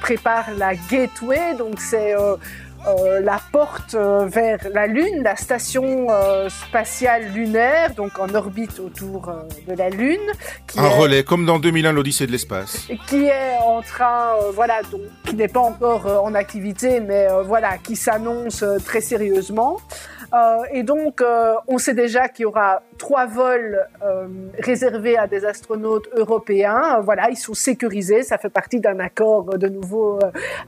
prépare 0.00 0.46
la 0.56 0.74
Gateway, 0.74 1.54
donc 1.58 1.80
c'est 1.80 2.14
euh, 2.86 3.20
la 3.20 3.40
porte 3.50 3.94
euh, 3.94 4.26
vers 4.26 4.58
la 4.72 4.86
Lune, 4.86 5.22
la 5.22 5.36
station 5.36 6.06
euh, 6.10 6.48
spatiale 6.48 7.32
lunaire, 7.32 7.94
donc 7.94 8.18
en 8.18 8.32
orbite 8.34 8.78
autour 8.78 9.32
de 9.66 9.74
la 9.74 9.90
Lune. 9.90 10.20
Qui 10.66 10.78
Un 10.78 10.88
relais, 10.88 11.24
comme 11.24 11.46
dans 11.46 11.58
2001, 11.58 11.92
l'Odyssée 11.92 12.26
de 12.26 12.32
l'espace. 12.32 12.86
Qui 13.08 13.24
est 13.24 13.58
en 13.64 13.82
train, 13.82 14.34
voilà, 14.54 14.82
donc, 14.90 15.00
qui 15.24 15.34
n'est 15.34 15.48
pas 15.48 15.60
encore 15.60 16.06
en 16.24 16.34
activité, 16.34 17.00
mais 17.00 17.26
voilà, 17.44 17.78
qui 17.78 17.96
s'annonce 17.96 18.64
très 18.84 19.00
sérieusement. 19.00 19.78
Euh, 20.36 20.64
et 20.72 20.82
donc, 20.82 21.20
euh, 21.20 21.54
on 21.66 21.78
sait 21.78 21.94
déjà 21.94 22.28
qu'il 22.28 22.42
y 22.42 22.46
aura 22.46 22.82
trois 22.98 23.26
vols 23.26 23.86
euh, 24.02 24.26
réservés 24.58 25.16
à 25.16 25.26
des 25.26 25.44
astronautes 25.44 26.08
européens. 26.14 27.00
Voilà, 27.00 27.30
ils 27.30 27.36
sont 27.36 27.54
sécurisés. 27.54 28.22
Ça 28.22 28.36
fait 28.38 28.50
partie 28.50 28.80
d'un 28.80 28.98
accord 28.98 29.56
de 29.56 29.68
nouveau 29.68 30.18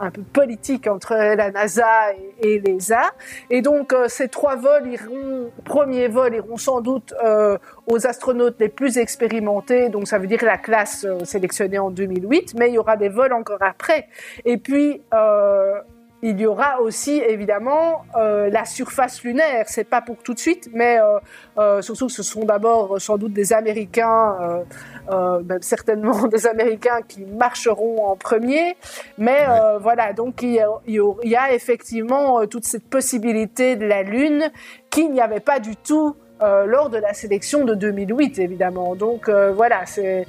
un 0.00 0.10
peu 0.10 0.22
politique 0.22 0.86
entre 0.86 1.14
la 1.14 1.50
NASA 1.50 2.12
et, 2.40 2.60
l'ESA. 2.60 3.02
Et 3.50 3.62
donc, 3.62 3.94
ces 4.08 4.28
trois 4.28 4.56
vols 4.56 4.88
iront, 4.88 5.50
premiers 5.64 6.08
vols 6.08 6.34
iront 6.36 6.56
sans 6.56 6.80
doute 6.80 7.14
aux 7.86 8.06
astronautes 8.06 8.56
les 8.60 8.68
plus 8.68 8.98
expérimentés. 8.98 9.88
Donc, 9.88 10.06
ça 10.06 10.18
veut 10.18 10.26
dire 10.26 10.44
la 10.44 10.58
classe 10.58 11.06
sélectionnée 11.24 11.78
en 11.78 11.90
2008. 11.90 12.54
Mais 12.58 12.68
il 12.68 12.74
y 12.74 12.78
aura 12.78 12.96
des 12.96 13.08
vols 13.08 13.32
encore 13.32 13.62
après. 13.62 14.08
Et 14.44 14.58
puis, 14.58 15.02
il 16.22 16.40
y 16.40 16.46
aura 16.46 16.80
aussi 16.80 17.18
évidemment 17.18 18.04
euh, 18.16 18.50
la 18.50 18.64
surface 18.64 19.22
lunaire. 19.22 19.66
C'est 19.68 19.84
pas 19.84 20.00
pour 20.00 20.16
tout 20.16 20.34
de 20.34 20.38
suite, 20.38 20.68
mais 20.72 20.98
euh, 21.00 21.18
euh, 21.58 21.82
surtout 21.82 22.06
que 22.06 22.12
ce 22.12 22.22
sont 22.22 22.44
d'abord 22.44 23.00
sans 23.00 23.18
doute 23.18 23.32
des 23.32 23.52
Américains, 23.52 24.64
même 25.10 25.62
certainement 25.62 26.26
des 26.28 26.46
Américains 26.46 27.00
qui 27.06 27.24
marcheront 27.24 28.06
en 28.06 28.16
premier. 28.16 28.76
Mais 29.16 29.46
voilà, 29.80 30.12
donc 30.12 30.42
il 30.42 30.60
y, 30.86 31.36
a, 31.36 31.52
effectivement 31.52 32.46
toute 32.46 32.64
cette 32.64 32.88
possibilité 32.88 33.76
de 33.76 33.86
la 33.86 34.02
Lune 34.02 34.50
qu'il 34.90 35.12
n'y 35.12 35.20
avait 35.20 35.40
pas 35.40 35.60
du 35.60 35.76
tout 35.76 36.16
euh, 36.42 36.66
lors 36.66 36.88
de 36.90 36.98
la 36.98 37.14
sélection 37.14 37.64
de 37.64 37.74
2008, 37.74 38.38
évidemment. 38.38 38.94
Donc 38.94 39.28
euh, 39.28 39.52
voilà, 39.52 39.84
c'est 39.86 40.26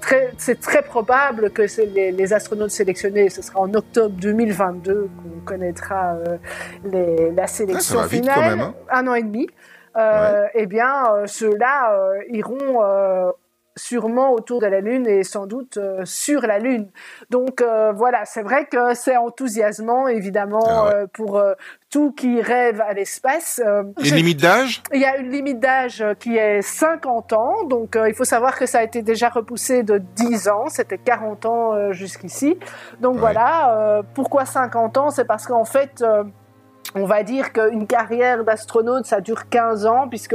très, 0.00 0.32
très 0.60 0.82
probable 0.82 1.50
que 1.50 1.62
les, 1.94 2.12
les, 2.12 2.32
astronautes 2.32 2.70
sélectionnés, 2.70 3.30
ce 3.30 3.42
sera 3.42 3.60
en 3.60 3.72
octobre 3.74 4.14
2022 4.20 5.08
qu'on 5.16 5.40
connaîtra 5.44 6.14
euh, 6.14 6.36
les, 6.84 7.30
la 7.30 7.46
sélection 7.46 8.00
ah, 8.00 8.02
ça 8.02 8.08
finale. 8.08 8.34
Vite 8.34 8.34
quand 8.34 8.50
même, 8.50 8.60
hein. 8.60 8.74
Un 8.90 9.06
an 9.08 9.14
et 9.14 9.22
demi. 9.22 9.48
Euh, 9.96 10.46
Eh 10.54 10.66
bien, 10.66 11.04
ceux-là 11.26 11.98
iront 12.28 13.32
sûrement 13.76 14.32
autour 14.32 14.60
de 14.60 14.66
la 14.66 14.80
Lune 14.80 15.06
et 15.06 15.24
sans 15.24 15.46
doute 15.46 15.76
euh, 15.76 16.02
sur 16.04 16.42
la 16.42 16.58
Lune. 16.58 16.88
Donc 17.30 17.60
euh, 17.60 17.92
voilà, 17.92 18.24
c'est 18.24 18.42
vrai 18.42 18.66
que 18.66 18.94
c'est 18.94 19.16
enthousiasmant 19.16 20.08
évidemment 20.08 20.64
ah 20.66 20.90
euh, 20.92 21.06
pour 21.12 21.42
tout 21.90 22.12
qui 22.12 22.40
rêve 22.40 22.80
à 22.80 22.92
l'espace. 22.92 23.60
une 23.64 24.14
limite 24.14 24.40
d'âge? 24.40 24.82
Il 24.92 25.00
y 25.00 25.04
a 25.04 25.16
une 25.16 25.30
limite 25.30 25.60
d'âge 25.60 26.04
qui 26.18 26.36
est 26.36 26.62
50 26.62 27.32
ans, 27.32 27.64
donc 27.64 27.98
il 28.06 28.14
faut 28.14 28.24
savoir 28.24 28.58
que 28.58 28.66
ça 28.66 28.78
a 28.78 28.82
été 28.82 29.02
déjà 29.02 29.28
repoussé 29.28 29.82
de 29.82 29.98
10 29.98 30.48
ans, 30.48 30.64
c'était 30.68 30.98
40 30.98 31.46
ans 31.46 31.92
jusqu'ici. 31.92 32.58
Donc 33.00 33.16
voilà, 33.16 34.02
pourquoi 34.14 34.46
50 34.46 34.96
ans? 34.96 35.10
C'est 35.10 35.26
parce 35.26 35.46
qu'en 35.46 35.66
fait 35.66 36.02
on 36.94 37.06
va 37.06 37.22
dire 37.22 37.52
qu'une 37.52 37.86
carrière 37.86 38.44
d'astronaute, 38.44 39.06
ça 39.06 39.20
dure 39.20 39.48
15 39.48 39.86
ans, 39.86 40.08
puisque 40.08 40.34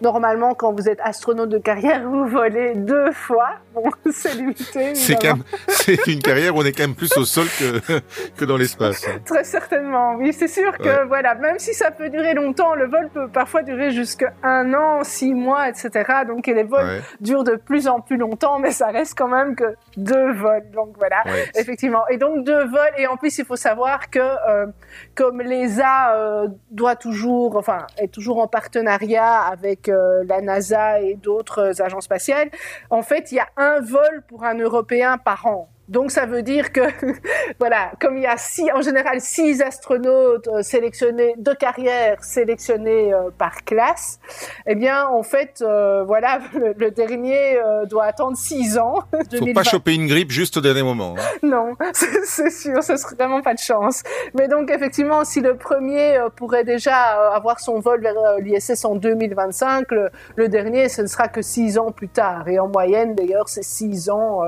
normalement, 0.00 0.54
quand 0.54 0.72
vous 0.72 0.88
êtes 0.88 1.00
astronaute 1.02 1.48
de 1.48 1.58
carrière, 1.58 2.02
vous 2.08 2.26
volez 2.26 2.74
deux 2.74 3.10
fois. 3.12 3.50
Bon, 3.74 3.90
c'est 4.12 4.34
limité. 4.34 4.94
C'est 4.94 6.06
une 6.06 6.22
carrière 6.22 6.54
où 6.54 6.60
on 6.60 6.64
est 6.64 6.72
quand 6.72 6.84
même 6.84 6.94
plus 6.94 7.16
au 7.16 7.24
sol 7.24 7.46
que, 7.58 8.00
que 8.36 8.44
dans 8.44 8.56
l'espace. 8.56 9.04
Très 9.24 9.44
certainement, 9.44 10.14
oui. 10.16 10.32
C'est 10.32 10.48
sûr 10.48 10.76
que, 10.78 11.06
voilà, 11.06 11.34
même 11.34 11.58
si 11.58 11.74
ça 11.74 11.90
peut 11.90 12.08
durer 12.08 12.34
longtemps, 12.34 12.74
le 12.74 12.86
vol 12.86 13.08
peut 13.12 13.28
parfois 13.28 13.62
durer 13.62 13.90
jusqu'à 13.90 14.32
un 14.42 14.72
an, 14.74 15.02
six 15.02 15.34
mois, 15.34 15.68
etc. 15.68 15.90
Donc, 16.26 16.46
les 16.46 16.62
vols 16.62 17.02
durent 17.20 17.44
de 17.44 17.56
plus 17.56 17.88
en 17.88 18.00
plus 18.00 18.16
longtemps, 18.16 18.58
mais 18.58 18.70
ça 18.70 18.88
reste 18.88 19.14
quand 19.16 19.28
même 19.28 19.56
que 19.56 19.74
deux 19.96 20.32
vols. 20.32 20.70
Donc, 20.72 20.94
voilà, 20.98 21.22
effectivement. 21.54 22.06
Et 22.08 22.16
donc, 22.16 22.44
deux 22.44 22.64
vols. 22.66 22.94
Et 22.98 23.06
en 23.06 23.16
plus, 23.16 23.36
il 23.38 23.44
faut 23.44 23.56
savoir 23.56 24.08
que, 24.10 24.20
euh, 24.20 24.66
comme 25.14 25.40
les 25.40 25.80
a 25.80 25.95
euh, 26.14 26.48
doit 26.70 26.96
toujours, 26.96 27.56
enfin, 27.56 27.86
est 27.98 28.12
toujours 28.12 28.38
en 28.38 28.48
partenariat 28.48 29.40
avec 29.40 29.88
euh, 29.88 30.24
la 30.26 30.40
NASA 30.40 31.00
et 31.00 31.14
d'autres 31.14 31.80
agences 31.82 32.04
spatiales. 32.04 32.50
En 32.90 33.02
fait, 33.02 33.32
il 33.32 33.36
y 33.36 33.40
a 33.40 33.48
un 33.56 33.80
vol 33.80 34.22
pour 34.28 34.44
un 34.44 34.54
Européen 34.58 35.18
par 35.18 35.46
an. 35.46 35.68
Donc 35.88 36.10
ça 36.10 36.26
veut 36.26 36.42
dire 36.42 36.72
que, 36.72 36.80
voilà, 37.60 37.92
comme 38.00 38.16
il 38.16 38.24
y 38.24 38.26
a 38.26 38.36
six, 38.36 38.70
en 38.72 38.82
général 38.82 39.20
six 39.20 39.62
astronautes 39.62 40.48
euh, 40.48 40.62
sélectionnés 40.62 41.34
de 41.38 41.52
carrière 41.52 42.22
sélectionnés 42.24 43.14
euh, 43.14 43.30
par 43.36 43.64
classe, 43.64 44.18
eh 44.66 44.74
bien 44.74 45.06
en 45.06 45.22
fait, 45.22 45.62
euh, 45.62 46.02
voilà, 46.04 46.40
le, 46.54 46.90
dernier 46.90 47.58
doit 47.88 48.04
attendre 48.04 48.36
six 48.36 48.78
ans. 48.78 49.04
Faut 49.38 49.52
pas 49.54 49.62
choper 49.62 49.94
une 49.94 50.06
grippe 50.06 50.30
juste 50.30 50.56
au 50.56 50.60
dernier 50.60 50.82
moment. 50.82 51.14
Hein. 51.18 51.22
Non, 51.42 51.74
c'est 51.92 52.50
sûr, 52.50 52.82
ce 52.82 52.96
serait 52.96 53.16
vraiment 53.16 53.42
pas 53.42 53.54
de 53.54 53.58
chance. 53.58 54.02
Mais 54.34 54.48
donc 54.48 54.70
effectivement, 54.70 55.24
si 55.24 55.40
le 55.40 55.56
premier 55.56 56.18
pourrait 56.36 56.64
déjà 56.64 56.96
avoir 57.32 57.60
son 57.60 57.80
vol 57.80 58.00
vers 58.00 58.14
l'ISS 58.38 58.84
en 58.84 58.94
2025, 58.94 59.90
le, 59.90 60.10
le, 60.36 60.48
dernier, 60.48 60.88
ce 60.88 61.02
ne 61.02 61.06
sera 61.06 61.28
que 61.28 61.42
six 61.42 61.78
ans 61.78 61.90
plus 61.90 62.08
tard. 62.08 62.48
Et 62.48 62.58
en 62.58 62.68
moyenne, 62.68 63.14
d'ailleurs, 63.14 63.48
c'est 63.48 63.64
six 63.64 64.08
ans, 64.08 64.40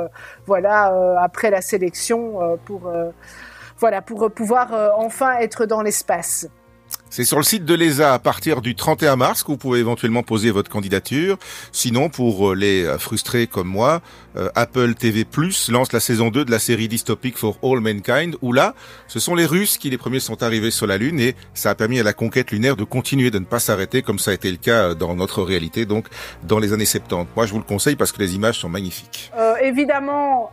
voilà 0.47 0.93
après 1.29 1.51
la 1.51 1.61
sélection 1.61 2.41
euh, 2.41 2.57
pour, 2.65 2.87
euh, 2.87 3.11
voilà, 3.79 4.01
pour 4.01 4.31
pouvoir 4.31 4.73
euh, 4.73 4.89
enfin 4.97 5.35
être 5.41 5.67
dans 5.67 5.83
l'espace. 5.83 6.49
C'est 7.11 7.25
sur 7.25 7.37
le 7.37 7.43
site 7.43 7.67
de 7.67 7.75
l'ESA 7.75 8.15
à 8.15 8.19
partir 8.19 8.63
du 8.63 8.75
31 8.75 9.17
mars 9.17 9.43
que 9.43 9.49
vous 9.49 9.59
pouvez 9.59 9.81
éventuellement 9.81 10.23
poser 10.23 10.51
votre 10.51 10.71
candidature. 10.71 11.37
Sinon, 11.71 12.09
pour 12.09 12.55
les 12.55 12.85
frustrés 12.99 13.47
comme 13.47 13.69
moi, 13.69 14.01
Apple 14.55 14.95
TV 14.95 15.27
Plus 15.27 15.71
lance 15.71 15.93
la 15.93 16.01
saison 16.01 16.31
2 16.31 16.47
de 16.47 16.51
la 16.51 16.59
série 16.59 16.89
dystopique 16.89 17.37
For 17.37 17.59
All 17.63 17.81
Mankind, 17.81 18.37
où 18.41 18.55
là, 18.55 18.75
ce 19.07 19.21
sont 19.21 19.35
les 19.35 19.45
Russes 19.45 19.77
qui 19.77 19.91
les 19.91 19.99
premiers 19.99 20.21
sont 20.21 20.43
arrivés 20.43 20.71
sur 20.71 20.87
la 20.87 20.97
Lune 20.97 21.21
et 21.21 21.35
ça 21.53 21.71
a 21.71 21.75
permis 21.75 22.01
à 22.01 22.03
la 22.03 22.15
conquête 22.15 22.51
lunaire 22.53 22.77
de 22.77 22.85
continuer, 22.85 23.31
de 23.31 23.39
ne 23.39 23.47
pas 23.47 23.59
s'arrêter 23.59 24.01
comme 24.01 24.19
ça 24.19 24.31
a 24.31 24.35
été 24.35 24.51
le 24.51 24.59
cas 24.59 24.95
dans 24.95 25.15
notre 25.15 25.43
réalité, 25.43 25.85
donc 25.85 26.07
dans 26.43 26.59
les 26.59 26.73
années 26.73 26.87
70. 26.87 27.33
Moi, 27.37 27.45
je 27.45 27.53
vous 27.53 27.59
le 27.59 27.65
conseille 27.65 27.97
parce 27.97 28.13
que 28.13 28.21
les 28.21 28.35
images 28.35 28.61
sont 28.61 28.71
magnifiques. 28.71 29.31
évidemment, 29.63 30.51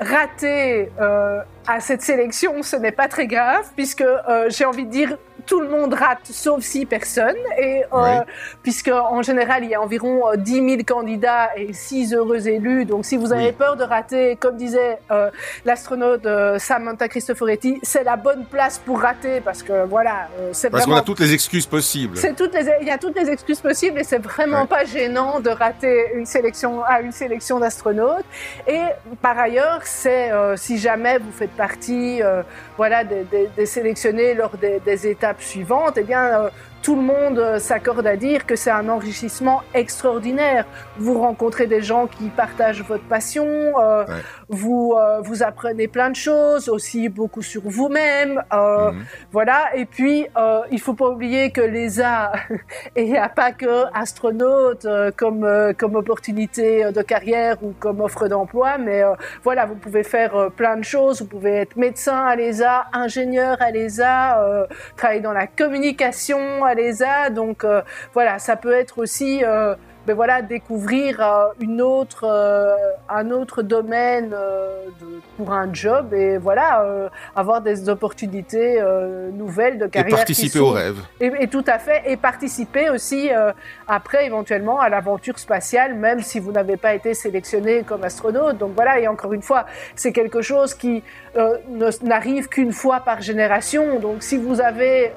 rater 0.00 0.90
euh, 1.00 1.42
à 1.66 1.80
cette 1.80 2.02
sélection, 2.02 2.62
ce 2.62 2.76
n'est 2.76 2.92
pas 2.92 3.08
très 3.08 3.26
grave, 3.26 3.66
puisque 3.76 4.00
euh, 4.00 4.48
j'ai 4.48 4.64
envie 4.64 4.86
de 4.86 4.90
dire, 4.90 5.18
tout 5.46 5.60
le 5.60 5.68
monde 5.68 5.94
rate 5.94 6.20
sauf 6.24 6.62
six 6.62 6.86
personnes. 6.86 7.36
Et 7.58 7.82
euh, 7.84 7.86
Oui. 7.92 8.24
puisque 8.62 8.88
en 8.88 9.22
général, 9.22 9.64
il 9.64 9.70
y 9.70 9.74
a 9.74 9.80
environ 9.80 10.28
euh, 10.28 10.36
10 10.36 10.52
000 10.54 10.66
candidats 10.86 11.50
et 11.56 11.72
6 11.72 12.14
heureux 12.14 12.46
élus. 12.48 12.84
Donc 12.84 13.04
si 13.04 13.16
vous 13.16 13.32
avez 13.32 13.46
Oui. 13.46 13.52
peur 13.52 13.76
de 13.76 13.84
rater, 13.84 14.36
comme 14.36 14.56
disait 14.56 14.98
euh, 15.10 15.30
l'astronaute 15.64 16.26
euh, 16.26 16.58
Samantha 16.58 17.08
Cristoforetti, 17.08 17.78
c'est 17.82 18.04
la 18.04 18.16
bonne 18.16 18.44
place 18.44 18.78
pour 18.78 19.00
rater 19.00 19.40
parce 19.40 19.62
que 19.62 19.84
voilà, 19.86 20.28
euh, 20.38 20.50
c'est 20.52 20.70
Parce 20.70 20.86
qu'on 20.86 20.94
a 20.94 21.02
toutes 21.02 21.20
les 21.20 21.32
excuses 21.32 21.66
possibles. 21.66 22.16
c'est 22.16 22.34
toutes 22.36 22.54
les, 22.54 22.66
il 22.80 22.86
y 22.86 22.90
a 22.90 22.98
toutes 22.98 23.18
les 23.18 23.28
excuses 23.30 23.60
possibles 23.60 23.98
et 24.00 24.04
c'est 24.04 24.18
vraiment 24.22 24.66
pas 24.66 24.84
gênant 24.84 25.40
de 25.40 25.50
rater 25.50 26.12
une 26.14 26.26
sélection 26.26 26.82
à 26.84 27.00
une 27.00 27.12
sélection 27.12 27.58
d'astronautes. 27.58 28.24
Et 28.66 28.80
par 29.22 29.38
ailleurs, 29.38 29.80
c'est 29.84 30.30
euh, 30.32 30.56
si 30.56 30.78
jamais 30.78 31.18
vous 31.18 31.32
faites 31.32 31.50
partie, 31.56 32.22
euh, 32.22 32.42
voilà, 32.76 33.04
des, 33.04 33.24
des- 33.24 33.48
des 33.56 33.66
sélectionnés 33.66 34.34
lors 34.34 34.56
des, 34.56 34.80
des 34.80 35.06
étapes 35.30 35.42
suivantes, 35.42 35.94
eh 35.96 36.02
bien 36.02 36.24
euh, 36.24 36.48
tout 36.82 36.96
le 36.96 37.02
monde 37.02 37.38
euh, 37.38 37.58
s'accorde 37.58 38.06
à 38.06 38.16
dire 38.16 38.46
que 38.46 38.56
c'est 38.56 38.70
un 38.70 38.88
enrichissement 38.88 39.62
extraordinaire. 39.74 40.64
Vous 40.98 41.20
rencontrez 41.20 41.66
des 41.66 41.82
gens 41.82 42.06
qui 42.06 42.28
partagent 42.28 42.82
votre 42.82 43.04
passion, 43.04 43.46
euh. 43.46 44.04
Vous 44.50 44.94
euh, 44.96 45.20
vous 45.22 45.42
apprenez 45.42 45.88
plein 45.88 46.10
de 46.10 46.16
choses, 46.16 46.68
aussi 46.68 47.08
beaucoup 47.08 47.42
sur 47.42 47.62
vous-même. 47.64 48.42
euh, 48.52 48.90
Mhm. 48.92 49.04
voilà, 49.32 49.70
et 49.76 49.84
puis 49.84 50.26
euh, 50.36 50.60
il 50.70 50.80
faut 50.80 50.94
pas 50.94 51.08
oublier 51.08 51.50
que 51.50 51.60
l'ESA, 51.60 52.32
et 52.96 53.16
a 53.16 53.28
pas 53.28 53.52
que 53.52 53.84
astronaute 53.94 54.84
euh, 54.84 55.10
comme, 55.16 55.44
euh, 55.44 55.72
comme 55.72 55.94
opportunité 55.94 56.90
de 56.92 57.02
carrière 57.02 57.56
ou 57.62 57.72
comme 57.78 58.00
offre 58.00 58.26
d'emploi, 58.28 58.78
mais 58.78 59.02
euh, 59.02 59.12
voilà, 59.44 59.66
vous 59.66 59.76
pouvez 59.76 60.02
faire 60.02 60.50
plein 60.56 60.76
de 60.76 60.84
choses. 60.84 61.20
Vous 61.22 61.28
pouvez 61.28 61.54
être 61.56 61.76
médecin 61.76 62.24
à 62.26 62.34
l'ESA, 62.36 62.86
ingénieur 62.92 63.56
à 63.60 63.70
l'ESA, 63.70 64.40
euh, 64.42 64.66
travailler 64.96 65.20
dans 65.20 65.32
la 65.32 65.46
communication 65.46 66.64
à 66.64 66.74
l'ESA. 66.74 67.30
Donc 67.30 67.64
euh, 67.64 67.82
voilà, 68.14 68.38
ça 68.38 68.56
peut 68.56 68.72
être 68.72 68.98
aussi 68.98 69.44
euh, 69.44 69.74
ben 70.06 70.14
voilà, 70.14 70.42
découvrir 70.42 71.20
euh, 71.20 71.46
une 71.60 71.80
autre, 71.82 72.24
euh, 72.24 72.74
un 73.08 73.30
autre 73.30 73.62
domaine 73.62 74.30
euh, 74.34 74.84
de- 75.00 75.20
pour 75.36 75.52
un 75.52 75.72
job 75.72 76.12
et 76.14 76.38
voilà, 76.38 76.84
avoir 77.36 77.60
des 77.62 77.88
opportunités 77.88 78.80
nouvelles 79.32 79.78
de 79.78 79.86
Et 79.86 79.90
carrière. 79.90 80.08
qui 80.10 80.14
participer 80.16 80.58
sont- 80.58 80.64
au 80.64 80.70
rêve. 80.70 80.98
et, 81.20 81.32
et 81.40 81.48
tout 81.48 81.64
à 81.66 81.78
fait, 81.78 82.02
et 82.06 82.16
participer 82.16 82.90
aussi 82.90 83.30
après 83.88 84.26
éventuellement 84.26 84.78
à 84.80 84.88
l'aventure 84.88 85.38
spatiale, 85.38 85.94
même 85.94 86.20
si 86.20 86.40
vous 86.40 86.52
n'avez 86.52 86.76
pas 86.76 86.94
été 86.94 87.14
sélectionné 87.14 87.82
comme 87.82 88.04
astronaute. 88.04 88.58
Donc 88.58 88.72
voilà, 88.74 88.98
et 89.00 89.08
encore 89.08 89.32
une 89.32 89.42
fois, 89.42 89.64
c'est 89.96 90.12
quelque 90.12 90.42
chose 90.42 90.74
qui 90.74 91.02
n'arrive 92.02 92.48
qu'une 92.48 92.72
fois 92.72 93.00
par 93.00 93.22
génération. 93.22 93.98
Donc 93.98 94.22
si 94.22 94.36
vous 94.36 94.60
avez 94.60 95.12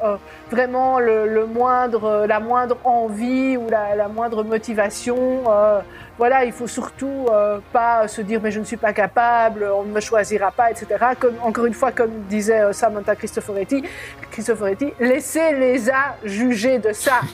vraiment 0.52 1.00
le, 1.00 1.28
le 1.28 1.46
moindre, 1.46 2.26
la 2.28 2.40
moindre 2.40 2.78
envie 2.84 3.58
ou 3.58 3.68
la, 3.70 3.96
la 3.96 4.08
moindre 4.08 4.44
motivation, 4.44 4.74
euh, 5.48 5.80
voilà, 6.18 6.46
il 6.46 6.52
faut 6.52 6.68
surtout 6.68 7.28
euh, 7.32 7.60
pas 7.72 8.08
se 8.08 8.22
dire 8.22 8.40
mais 8.42 8.52
je 8.52 8.60
ne 8.60 8.66
suis 8.66 8.78
pas 8.78 8.94
capable, 8.94 9.70
on 9.74 9.84
ne 9.84 9.92
me 9.92 10.00
choisira 10.00 10.52
pas, 10.52 10.72
etc. 10.72 10.88
Comme, 11.20 11.36
encore 11.42 11.66
une 11.66 11.74
fois, 11.74 11.92
comme 11.92 12.12
disait 12.30 12.62
euh, 12.62 12.74
Samantha 12.74 13.16
Cristoforetti, 13.16 13.84
Cristoforetti, 14.32 14.94
laissez 15.00 15.54
les 15.54 15.90
A 15.90 16.18
juger 16.24 16.80
de 16.80 16.94
ça. 16.94 17.22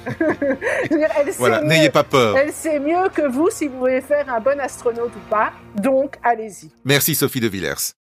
Voilà, 1.37 1.61
n'ayez 1.61 1.89
pas 1.89 2.03
peur. 2.03 2.35
elle 2.37 2.51
sait 2.51 2.79
mieux 2.79 3.09
que 3.13 3.21
vous 3.21 3.49
si 3.49 3.67
vous 3.67 3.79
voulez 3.79 4.01
faire 4.01 4.33
un 4.33 4.39
bon 4.39 4.59
astronaute 4.59 5.11
ou 5.15 5.29
pas. 5.29 5.51
Donc, 5.75 6.17
allez-y. 6.23 6.69
Merci 6.83 7.15
Sophie 7.15 7.39
de 7.39 7.47
Villers. 7.47 7.93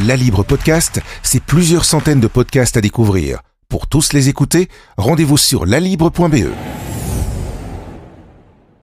La 0.00 0.16
Libre 0.16 0.42
Podcast, 0.42 1.00
c'est 1.22 1.42
plusieurs 1.42 1.84
centaines 1.84 2.20
de 2.20 2.26
podcasts 2.26 2.76
à 2.76 2.80
découvrir. 2.80 3.40
Pour 3.68 3.86
tous 3.86 4.12
les 4.12 4.28
écouter, 4.28 4.68
rendez-vous 4.96 5.36
sur 5.36 5.66
lalibre.be. 5.66 6.93